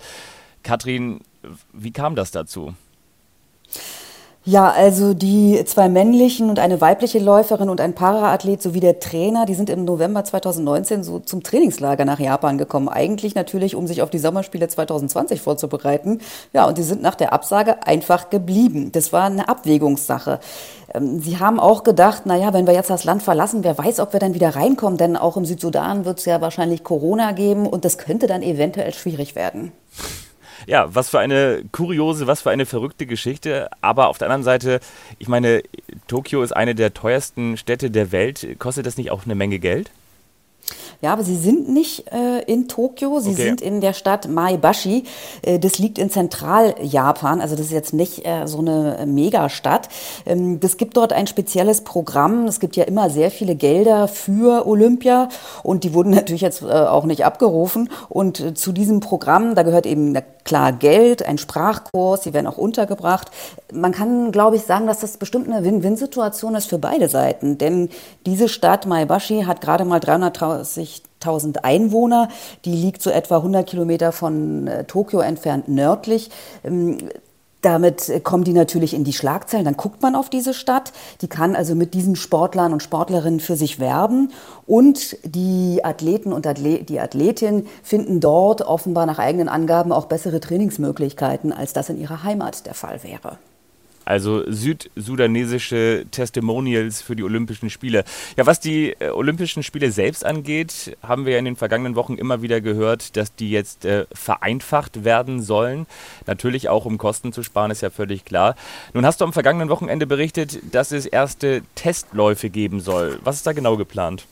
Katrin, 0.62 1.20
wie 1.72 1.92
kam 1.92 2.14
das 2.14 2.30
dazu? 2.30 2.74
Ja, 4.46 4.70
also 4.70 5.14
die 5.14 5.64
zwei 5.64 5.88
männlichen 5.88 6.50
und 6.50 6.58
eine 6.58 6.82
weibliche 6.82 7.18
Läuferin 7.18 7.70
und 7.70 7.80
ein 7.80 7.94
Paraathlet 7.94 8.60
sowie 8.60 8.80
der 8.80 9.00
Trainer, 9.00 9.46
die 9.46 9.54
sind 9.54 9.70
im 9.70 9.86
November 9.86 10.22
2019 10.22 11.02
so 11.02 11.18
zum 11.18 11.42
Trainingslager 11.42 12.04
nach 12.04 12.20
Japan 12.20 12.58
gekommen. 12.58 12.90
Eigentlich 12.90 13.34
natürlich, 13.34 13.74
um 13.74 13.86
sich 13.86 14.02
auf 14.02 14.10
die 14.10 14.18
Sommerspiele 14.18 14.68
2020 14.68 15.40
vorzubereiten. 15.40 16.20
Ja, 16.52 16.66
und 16.66 16.76
sie 16.76 16.82
sind 16.82 17.00
nach 17.00 17.14
der 17.14 17.32
Absage 17.32 17.86
einfach 17.86 18.28
geblieben. 18.28 18.92
Das 18.92 19.14
war 19.14 19.24
eine 19.24 19.48
Abwägungssache. 19.48 20.40
Ähm, 20.92 21.20
sie 21.20 21.38
haben 21.38 21.58
auch 21.58 21.82
gedacht, 21.82 22.26
naja, 22.26 22.52
wenn 22.52 22.66
wir 22.66 22.74
jetzt 22.74 22.90
das 22.90 23.04
Land 23.04 23.22
verlassen, 23.22 23.64
wer 23.64 23.78
weiß, 23.78 23.98
ob 24.00 24.12
wir 24.12 24.20
dann 24.20 24.34
wieder 24.34 24.54
reinkommen, 24.54 24.98
denn 24.98 25.16
auch 25.16 25.38
im 25.38 25.46
Südsudan 25.46 26.04
wird 26.04 26.18
es 26.18 26.26
ja 26.26 26.42
wahrscheinlich 26.42 26.84
Corona 26.84 27.32
geben 27.32 27.66
und 27.66 27.86
das 27.86 27.96
könnte 27.96 28.26
dann 28.26 28.42
eventuell 28.42 28.92
schwierig 28.92 29.34
werden. 29.36 29.72
Ja, 30.66 30.94
was 30.94 31.08
für 31.10 31.18
eine 31.18 31.62
kuriose, 31.72 32.26
was 32.26 32.42
für 32.42 32.50
eine 32.50 32.66
verrückte 32.66 33.06
Geschichte. 33.06 33.68
Aber 33.80 34.08
auf 34.08 34.18
der 34.18 34.28
anderen 34.28 34.44
Seite, 34.44 34.80
ich 35.18 35.28
meine, 35.28 35.62
Tokio 36.06 36.42
ist 36.42 36.52
eine 36.52 36.74
der 36.74 36.94
teuersten 36.94 37.56
Städte 37.56 37.90
der 37.90 38.12
Welt. 38.12 38.46
Kostet 38.58 38.86
das 38.86 38.96
nicht 38.96 39.10
auch 39.10 39.24
eine 39.24 39.34
Menge 39.34 39.58
Geld? 39.58 39.90
Ja, 41.02 41.12
aber 41.12 41.24
sie 41.24 41.36
sind 41.36 41.68
nicht 41.68 42.12
äh, 42.12 42.42
in 42.46 42.68
Tokio, 42.68 43.20
sie 43.20 43.32
okay. 43.32 43.42
sind 43.42 43.60
in 43.60 43.80
der 43.80 43.92
Stadt 43.92 44.28
Maebashi. 44.28 45.04
Äh, 45.42 45.58
das 45.58 45.78
liegt 45.78 45.98
in 45.98 46.10
Zentraljapan, 46.10 47.40
also 47.40 47.56
das 47.56 47.66
ist 47.66 47.72
jetzt 47.72 47.94
nicht 47.94 48.26
äh, 48.26 48.46
so 48.46 48.58
eine 48.58 49.04
Megastadt. 49.06 49.88
Ähm, 50.26 50.60
das 50.60 50.76
gibt 50.76 50.96
dort 50.96 51.12
ein 51.12 51.26
spezielles 51.26 51.82
Programm. 51.82 52.46
Es 52.46 52.60
gibt 52.60 52.76
ja 52.76 52.84
immer 52.84 53.10
sehr 53.10 53.30
viele 53.30 53.54
Gelder 53.54 54.08
für 54.08 54.66
Olympia 54.66 55.28
und 55.62 55.84
die 55.84 55.94
wurden 55.94 56.10
natürlich 56.14 56.42
jetzt 56.42 56.62
äh, 56.62 56.66
auch 56.66 57.04
nicht 57.04 57.24
abgerufen. 57.24 57.90
Und 58.08 58.40
äh, 58.40 58.54
zu 58.54 58.72
diesem 58.72 59.00
Programm, 59.00 59.54
da 59.54 59.62
gehört 59.62 59.86
eben 59.86 60.16
klar 60.44 60.72
Geld, 60.72 61.26
ein 61.26 61.38
Sprachkurs, 61.38 62.22
sie 62.22 62.34
werden 62.34 62.46
auch 62.46 62.58
untergebracht. 62.58 63.30
Man 63.72 63.92
kann, 63.92 64.30
glaube 64.30 64.56
ich, 64.56 64.62
sagen, 64.62 64.86
dass 64.86 65.00
das 65.00 65.16
bestimmt 65.16 65.48
eine 65.48 65.64
Win-Win-Situation 65.64 66.54
ist 66.54 66.68
für 66.68 66.78
beide 66.78 67.08
Seiten, 67.08 67.58
denn 67.58 67.88
diese 68.26 68.48
Stadt 68.48 68.86
Maebashi 68.86 69.44
hat 69.44 69.60
gerade 69.60 69.84
mal 69.84 70.00
330 70.00 70.93
50.000 71.24 71.58
Einwohner. 71.58 72.28
Die 72.64 72.74
liegt 72.74 73.02
so 73.02 73.10
etwa 73.10 73.36
100 73.36 73.66
Kilometer 73.66 74.12
von 74.12 74.66
äh, 74.66 74.84
Tokio 74.84 75.20
entfernt 75.20 75.68
nördlich. 75.68 76.30
Ähm, 76.64 76.98
damit 77.64 78.12
kommen 78.24 78.44
die 78.44 78.52
natürlich 78.52 78.92
in 78.92 79.04
die 79.04 79.14
Schlagzeilen. 79.14 79.64
Dann 79.64 79.78
guckt 79.78 80.02
man 80.02 80.16
auf 80.16 80.28
diese 80.28 80.52
Stadt. 80.52 80.92
Die 81.22 81.28
kann 81.28 81.56
also 81.56 81.74
mit 81.74 81.94
diesen 81.94 82.14
Sportlern 82.14 82.74
und 82.74 82.82
Sportlerinnen 82.82 83.40
für 83.40 83.56
sich 83.56 83.80
werben. 83.80 84.32
Und 84.66 85.16
die 85.24 85.82
Athleten 85.82 86.34
und 86.34 86.46
Athlet, 86.46 86.90
die 86.90 87.00
Athletinnen 87.00 87.66
finden 87.82 88.20
dort 88.20 88.60
offenbar 88.60 89.06
nach 89.06 89.18
eigenen 89.18 89.48
Angaben 89.48 89.92
auch 89.92 90.06
bessere 90.06 90.40
Trainingsmöglichkeiten, 90.40 91.54
als 91.54 91.72
das 91.72 91.88
in 91.88 91.98
ihrer 91.98 92.22
Heimat 92.22 92.66
der 92.66 92.74
Fall 92.74 93.02
wäre 93.02 93.38
also 94.04 94.42
südsudanesische 94.50 96.06
Testimonials 96.10 97.02
für 97.02 97.16
die 97.16 97.22
Olympischen 97.22 97.70
Spiele. 97.70 98.04
Ja, 98.36 98.46
was 98.46 98.60
die 98.60 98.94
äh, 98.98 99.10
Olympischen 99.10 99.62
Spiele 99.62 99.90
selbst 99.90 100.24
angeht, 100.24 100.96
haben 101.02 101.26
wir 101.26 101.34
ja 101.34 101.38
in 101.38 101.44
den 101.44 101.56
vergangenen 101.56 101.94
Wochen 101.94 102.14
immer 102.14 102.42
wieder 102.42 102.60
gehört, 102.60 103.16
dass 103.16 103.34
die 103.34 103.50
jetzt 103.50 103.84
äh, 103.84 104.06
vereinfacht 104.12 105.04
werden 105.04 105.42
sollen. 105.42 105.86
Natürlich 106.26 106.68
auch, 106.68 106.84
um 106.84 106.98
Kosten 106.98 107.32
zu 107.32 107.42
sparen, 107.42 107.70
ist 107.70 107.80
ja 107.80 107.90
völlig 107.90 108.24
klar. 108.24 108.56
Nun 108.92 109.06
hast 109.06 109.20
du 109.20 109.24
am 109.24 109.32
vergangenen 109.32 109.68
Wochenende 109.68 110.06
berichtet, 110.06 110.58
dass 110.72 110.92
es 110.92 111.06
erste 111.06 111.62
Testläufe 111.74 112.50
geben 112.50 112.80
soll. 112.80 113.18
Was 113.24 113.36
ist 113.36 113.46
da 113.46 113.52
genau 113.52 113.76
geplant? 113.76 114.26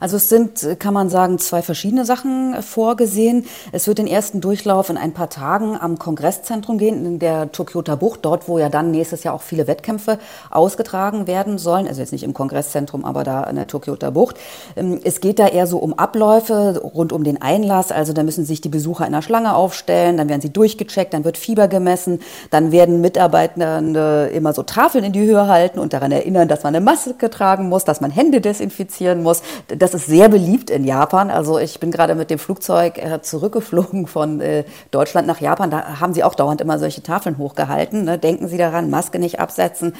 Also 0.00 0.16
es 0.16 0.28
sind, 0.28 0.78
kann 0.78 0.94
man 0.94 1.08
sagen, 1.08 1.38
zwei 1.38 1.62
verschiedene 1.62 2.04
Sachen 2.04 2.62
vorgesehen. 2.62 3.46
Es 3.72 3.86
wird 3.86 3.98
den 3.98 4.06
ersten 4.06 4.40
Durchlauf 4.40 4.90
in 4.90 4.96
ein 4.96 5.12
paar 5.12 5.30
Tagen 5.30 5.76
am 5.80 5.98
Kongresszentrum 5.98 6.78
gehen, 6.78 7.04
in 7.04 7.18
der 7.18 7.52
Tokyota 7.52 7.96
Bucht, 7.96 8.20
dort, 8.22 8.48
wo 8.48 8.58
ja 8.58 8.68
dann 8.68 8.90
nächstes 8.90 9.24
Jahr 9.24 9.34
auch 9.34 9.42
viele 9.42 9.66
Wettkämpfe 9.66 10.18
ausgetragen 10.50 11.26
werden 11.26 11.58
sollen. 11.58 11.86
Also 11.86 12.00
jetzt 12.00 12.12
nicht 12.12 12.24
im 12.24 12.34
Kongresszentrum, 12.34 13.04
aber 13.04 13.24
da 13.24 13.44
in 13.44 13.56
der 13.56 13.66
Tokyota 13.66 14.10
Bucht. 14.10 14.36
Ähm, 14.76 15.00
es 15.04 15.20
geht 15.20 15.38
da 15.38 15.48
eher 15.48 15.66
so 15.66 15.78
um 15.78 15.94
Abläufe 15.94 16.80
rund 16.82 17.12
um 17.12 17.24
den 17.24 17.40
Einlass. 17.40 17.92
Also 17.92 18.12
da 18.12 18.22
müssen 18.22 18.44
sich 18.44 18.60
die 18.60 18.68
Besucher 18.68 19.06
in 19.06 19.14
einer 19.14 19.22
Schlange 19.22 19.54
aufstellen, 19.54 20.16
dann 20.16 20.28
werden 20.28 20.40
sie 20.40 20.52
durchgecheckt, 20.52 21.14
dann 21.14 21.24
wird 21.24 21.38
Fieber 21.38 21.68
gemessen, 21.68 22.20
dann 22.50 22.72
werden 22.72 23.00
Mitarbeitende 23.00 24.30
immer 24.32 24.52
so 24.52 24.62
Tafeln 24.62 25.04
in 25.04 25.12
die 25.12 25.20
Höhe 25.20 25.46
halten 25.48 25.78
und 25.78 25.92
daran 25.92 26.12
erinnern, 26.12 26.48
dass 26.48 26.62
man 26.62 26.74
eine 26.74 26.84
Maske 26.84 27.30
tragen 27.30 27.68
muss, 27.68 27.84
dass 27.84 28.00
man 28.00 28.10
Hände 28.10 28.40
desinfizieren 28.40 29.22
muss. 29.22 29.42
Das 29.68 29.85
ist 29.94 30.06
sehr 30.06 30.28
beliebt 30.28 30.70
in 30.70 30.84
Japan. 30.84 31.30
Also 31.30 31.58
ich 31.58 31.80
bin 31.80 31.90
gerade 31.90 32.14
mit 32.14 32.30
dem 32.30 32.38
Flugzeug 32.38 32.98
äh, 32.98 33.20
zurückgeflogen 33.22 34.06
von 34.06 34.40
äh, 34.40 34.64
Deutschland 34.90 35.26
nach 35.26 35.40
Japan. 35.40 35.70
Da 35.70 36.00
haben 36.00 36.14
sie 36.14 36.24
auch 36.24 36.34
dauernd 36.34 36.60
immer 36.60 36.78
solche 36.78 37.02
Tafeln 37.02 37.38
hochgehalten. 37.38 38.04
Ne? 38.04 38.18
Denken 38.18 38.48
Sie 38.48 38.58
daran, 38.58 38.90
Maske 38.90 39.18
nicht 39.18 39.40
absetzen. 39.40 39.94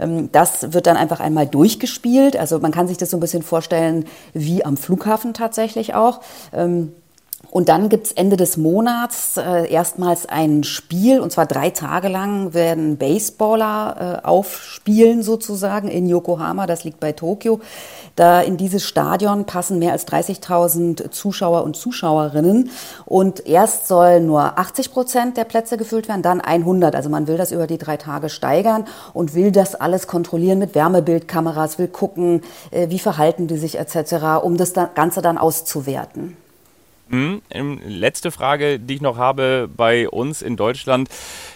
Ähm, 0.00 0.30
das 0.32 0.72
wird 0.72 0.86
dann 0.86 0.96
einfach 0.96 1.20
einmal 1.20 1.46
durchgespielt. 1.46 2.36
Also 2.36 2.58
man 2.58 2.72
kann 2.72 2.88
sich 2.88 2.98
das 2.98 3.10
so 3.10 3.16
ein 3.16 3.20
bisschen 3.20 3.42
vorstellen 3.42 4.06
wie 4.32 4.64
am 4.64 4.76
Flughafen 4.76 5.34
tatsächlich 5.34 5.94
auch. 5.94 6.20
Und 7.50 7.68
dann 7.68 7.90
gibt's 7.90 8.12
Ende 8.12 8.38
des 8.38 8.56
Monats 8.56 9.36
äh, 9.36 9.70
erstmals 9.70 10.24
ein 10.26 10.64
Spiel, 10.64 11.20
und 11.20 11.32
zwar 11.32 11.44
drei 11.44 11.68
Tage 11.68 12.08
lang 12.08 12.54
werden 12.54 12.96
Baseballer 12.96 14.20
äh, 14.22 14.26
aufspielen 14.26 15.22
sozusagen 15.22 15.88
in 15.88 16.08
Yokohama, 16.08 16.66
das 16.66 16.84
liegt 16.84 16.98
bei 16.98 17.12
Tokio. 17.12 17.60
Da 18.16 18.40
in 18.40 18.56
dieses 18.56 18.84
Stadion 18.84 19.44
passen 19.44 19.78
mehr 19.78 19.92
als 19.92 20.08
30.000 20.08 21.10
Zuschauer 21.10 21.64
und 21.64 21.76
Zuschauerinnen. 21.76 22.70
Und 23.04 23.46
erst 23.46 23.86
sollen 23.86 24.26
nur 24.26 24.58
80 24.58 24.90
Prozent 24.90 25.36
der 25.36 25.44
Plätze 25.44 25.76
gefüllt 25.76 26.08
werden, 26.08 26.22
dann 26.22 26.40
100. 26.40 26.94
Also 26.94 27.10
man 27.10 27.26
will 27.26 27.36
das 27.36 27.52
über 27.52 27.66
die 27.66 27.78
drei 27.78 27.98
Tage 27.98 28.30
steigern 28.30 28.86
und 29.12 29.34
will 29.34 29.52
das 29.52 29.74
alles 29.74 30.06
kontrollieren 30.06 30.58
mit 30.58 30.74
Wärmebildkameras, 30.74 31.78
will 31.78 31.88
gucken, 31.88 32.42
äh, 32.70 32.88
wie 32.88 32.98
verhalten 32.98 33.46
die 33.46 33.58
sich 33.58 33.78
etc., 33.78 34.42
um 34.42 34.56
das 34.56 34.72
Ganze 34.94 35.20
dann 35.20 35.36
auszuwerten. 35.36 36.36
Hm, 37.10 37.42
letzte 37.86 38.30
Frage, 38.30 38.78
die 38.78 38.94
ich 38.94 39.00
noch 39.02 39.18
habe 39.18 39.68
bei 39.76 40.08
uns 40.08 40.40
in 40.40 40.56
Deutschland. 40.56 41.10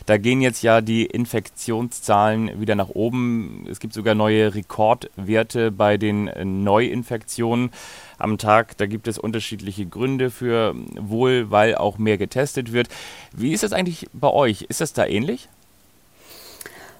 Da 0.04 0.18
gehen 0.18 0.42
jetzt 0.42 0.62
ja 0.62 0.82
die 0.82 1.06
Infektionszahlen 1.06 2.60
wieder 2.60 2.74
nach 2.74 2.90
oben. 2.90 3.66
Es 3.70 3.80
gibt 3.80 3.94
sogar 3.94 4.14
neue 4.14 4.54
Rekordwerte 4.54 5.70
bei 5.70 5.96
den 5.96 6.30
Neuinfektionen 6.62 7.70
am 8.18 8.36
Tag. 8.38 8.76
Da 8.76 8.86
gibt 8.86 9.08
es 9.08 9.18
unterschiedliche 9.18 9.86
Gründe 9.86 10.30
für 10.30 10.74
wohl, 10.98 11.50
weil 11.50 11.74
auch 11.74 11.96
mehr 11.96 12.18
getestet 12.18 12.72
wird. 12.72 12.88
Wie 13.34 13.52
ist 13.52 13.62
das 13.62 13.72
eigentlich 13.72 14.06
bei 14.12 14.30
euch? 14.30 14.62
Ist 14.68 14.80
das 14.80 14.92
da 14.92 15.06
ähnlich? 15.06 15.48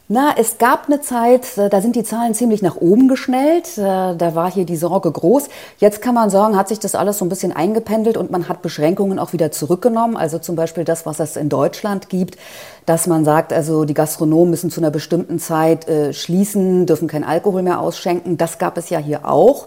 Na, 0.09 0.35
es 0.39 0.59
gab 0.59 0.87
eine 0.87 1.01
Zeit, 1.01 1.59
äh, 1.59 1.69
da 1.69 1.81
sind 1.81 1.97
die 1.97 2.05
Zahlen 2.05 2.33
ziemlich 2.33 2.63
nach 2.63 2.77
oben 2.77 3.09
geschnellt. 3.09 3.77
Äh, 3.77 4.15
da 4.15 4.35
war 4.37 4.53
hier 4.53 4.65
die 4.65 4.77
Sorge 4.77 5.11
groß. 5.11 5.49
Jetzt 5.79 6.01
kann 6.01 6.15
man 6.15 6.31
sagen, 6.31 6.57
hat 6.57 6.69
sich 6.69 6.79
das 6.79 6.95
alles 6.95 7.19
so 7.19 7.25
ein 7.25 7.29
bisschen 7.29 7.51
eingependelt 7.53 8.17
und 8.17 8.31
man 8.31 8.49
hat 8.49 8.63
Beschränkungen 8.63 9.19
auch 9.19 9.33
wieder 9.33 9.51
zurückgenommen. 9.51 10.17
Also 10.17 10.39
zum 10.39 10.55
Beispiel 10.55 10.85
das, 10.85 11.07
was 11.07 11.19
es 11.19 11.37
in 11.37 11.49
Deutschland 11.49 12.09
gibt, 12.09 12.39
dass 12.87 13.09
man 13.09 13.25
sagt, 13.25 13.53
also 13.53 13.85
die 13.85 13.95
Gastronomen 13.95 14.51
müssen 14.51 14.71
zu 14.71 14.81
einer 14.81 14.93
bestimmten 14.93 15.41
Zeit 15.41 15.89
äh, 15.89 16.13
schließen, 16.13 16.87
dürfen 16.87 17.09
kein 17.09 17.25
Alkohol 17.25 17.63
mehr 17.63 17.81
ausschenken. 17.81 18.37
Das 18.37 18.59
gab 18.59 18.79
es 18.79 18.91
ja 18.91 19.01
hier 19.01 19.29
auch. 19.29 19.67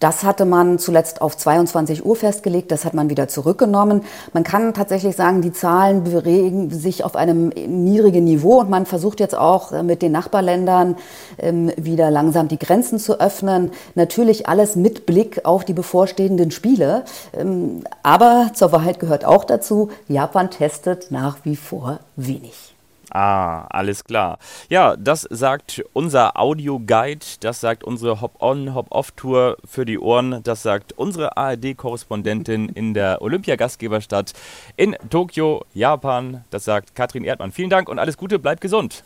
Das 0.00 0.24
hatte 0.24 0.44
man 0.44 0.78
zuletzt 0.78 1.22
auf 1.22 1.36
22 1.36 2.04
Uhr 2.04 2.16
festgelegt, 2.16 2.70
das 2.70 2.84
hat 2.84 2.94
man 2.94 3.10
wieder 3.10 3.28
zurückgenommen. 3.28 4.02
Man 4.32 4.44
kann 4.44 4.74
tatsächlich 4.74 5.16
sagen, 5.16 5.42
die 5.42 5.52
Zahlen 5.52 6.04
bewegen 6.04 6.70
sich 6.70 7.04
auf 7.04 7.16
einem 7.16 7.48
niedrigen 7.48 8.24
Niveau 8.24 8.60
und 8.60 8.70
man 8.70 8.86
versucht 8.86 9.20
jetzt 9.20 9.36
auch 9.36 9.72
äh, 9.72 9.82
mit 9.82 10.02
den 10.02 10.12
Nachbarländern 10.12 10.96
ähm, 11.38 11.72
wieder 11.76 12.10
langsam 12.10 12.48
die 12.48 12.58
Grenzen 12.58 12.98
zu 12.98 13.20
öffnen. 13.20 13.70
Natürlich 13.94 14.48
alles 14.48 14.76
mit 14.76 15.06
Blick 15.06 15.44
auf 15.44 15.64
die 15.64 15.74
bevorstehenden 15.74 16.50
Spiele. 16.50 17.04
Ähm, 17.32 17.84
aber 18.02 18.50
zur 18.54 18.72
Wahrheit 18.72 18.98
gehört 18.98 19.24
auch 19.24 19.44
dazu, 19.44 19.88
Japan 20.08 20.50
testet 20.50 21.10
nach 21.10 21.38
wie 21.44 21.56
vor 21.56 22.00
wenig. 22.16 22.73
Ah, 23.10 23.66
alles 23.70 24.04
klar. 24.04 24.38
Ja, 24.68 24.96
das 24.96 25.22
sagt 25.22 25.84
unser 25.92 26.38
Audio-Guide, 26.38 27.24
das 27.40 27.60
sagt 27.60 27.84
unsere 27.84 28.20
Hop-On, 28.20 28.74
Hop-Off-Tour 28.74 29.56
für 29.64 29.84
die 29.84 29.98
Ohren, 29.98 30.42
das 30.42 30.62
sagt 30.62 30.92
unsere 30.94 31.36
ARD-Korrespondentin 31.36 32.68
in 32.70 32.94
der 32.94 33.22
Olympiagastgeberstadt 33.22 34.32
in 34.76 34.96
Tokio, 35.10 35.64
Japan, 35.74 36.44
das 36.50 36.64
sagt 36.64 36.94
Katrin 36.94 37.24
Erdmann. 37.24 37.52
Vielen 37.52 37.70
Dank 37.70 37.88
und 37.88 37.98
alles 37.98 38.16
Gute, 38.16 38.38
bleibt 38.38 38.60
gesund. 38.60 39.04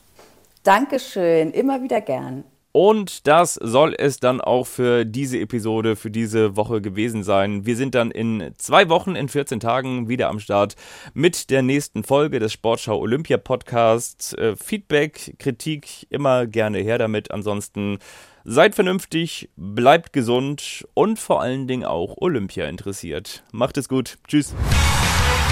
Dankeschön, 0.63 1.51
immer 1.53 1.83
wieder 1.83 2.01
gern. 2.01 2.45
Und 2.73 3.27
das 3.27 3.55
soll 3.55 3.95
es 3.97 4.19
dann 4.19 4.41
auch 4.41 4.67
für 4.67 5.05
diese 5.05 5.39
Episode, 5.39 5.97
für 5.97 6.11
diese 6.11 6.57
Woche 6.57 6.81
gewesen 6.81 7.23
sein. 7.23 7.65
Wir 7.65 7.77
sind 7.77 7.95
dann 7.95 8.11
in 8.11 8.53
zwei 8.59 8.89
Wochen, 8.89 9.17
in 9.17 9.29
14 9.29 9.61
Tagen 9.61 10.09
wieder 10.09 10.29
am 10.29 10.39
Start 10.39 10.75
mit 11.15 11.51
der 11.51 11.63
nächsten 11.63 12.05
Folge 12.05 12.39
des 12.39 12.53
Sportschau 12.53 12.99
Olympia 12.99 13.39
Podcasts. 13.39 14.35
Äh, 14.35 14.55
Feedback, 14.57 15.37
Kritik, 15.39 16.07
immer 16.11 16.47
gerne 16.47 16.79
her 16.79 16.99
damit. 16.99 17.31
Ansonsten 17.31 17.99
seid 18.45 18.75
vernünftig, 18.75 19.51
bleibt 19.57 20.13
gesund 20.13 20.87
und 20.95 21.19
vor 21.19 21.43
allen 21.43 21.67
Dingen 21.67 21.85
auch 21.85 22.17
Olympia 22.19 22.67
interessiert. 22.67 23.45
Macht 23.53 23.77
es 23.79 23.89
gut. 23.89 24.19
Tschüss. 24.27 24.55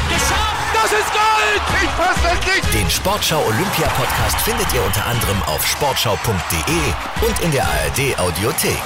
Geschafft! 0.08 0.74
Das 0.74 0.92
ist 0.92 1.12
Gold! 1.12 1.25
Ich 1.56 1.90
fasse 1.90 2.28
es 2.34 2.46
nicht! 2.46 2.74
Den 2.74 2.90
Sportschau 2.90 3.42
Olympia 3.42 3.88
Podcast 3.88 4.40
findet 4.42 4.70
ihr 4.74 4.84
unter 4.84 5.06
anderem 5.06 5.42
auf 5.44 5.66
sportschau.de 5.66 7.26
und 7.26 7.40
in 7.40 7.50
der 7.50 7.64
ARD 7.64 8.18
Audiothek. 8.18 8.82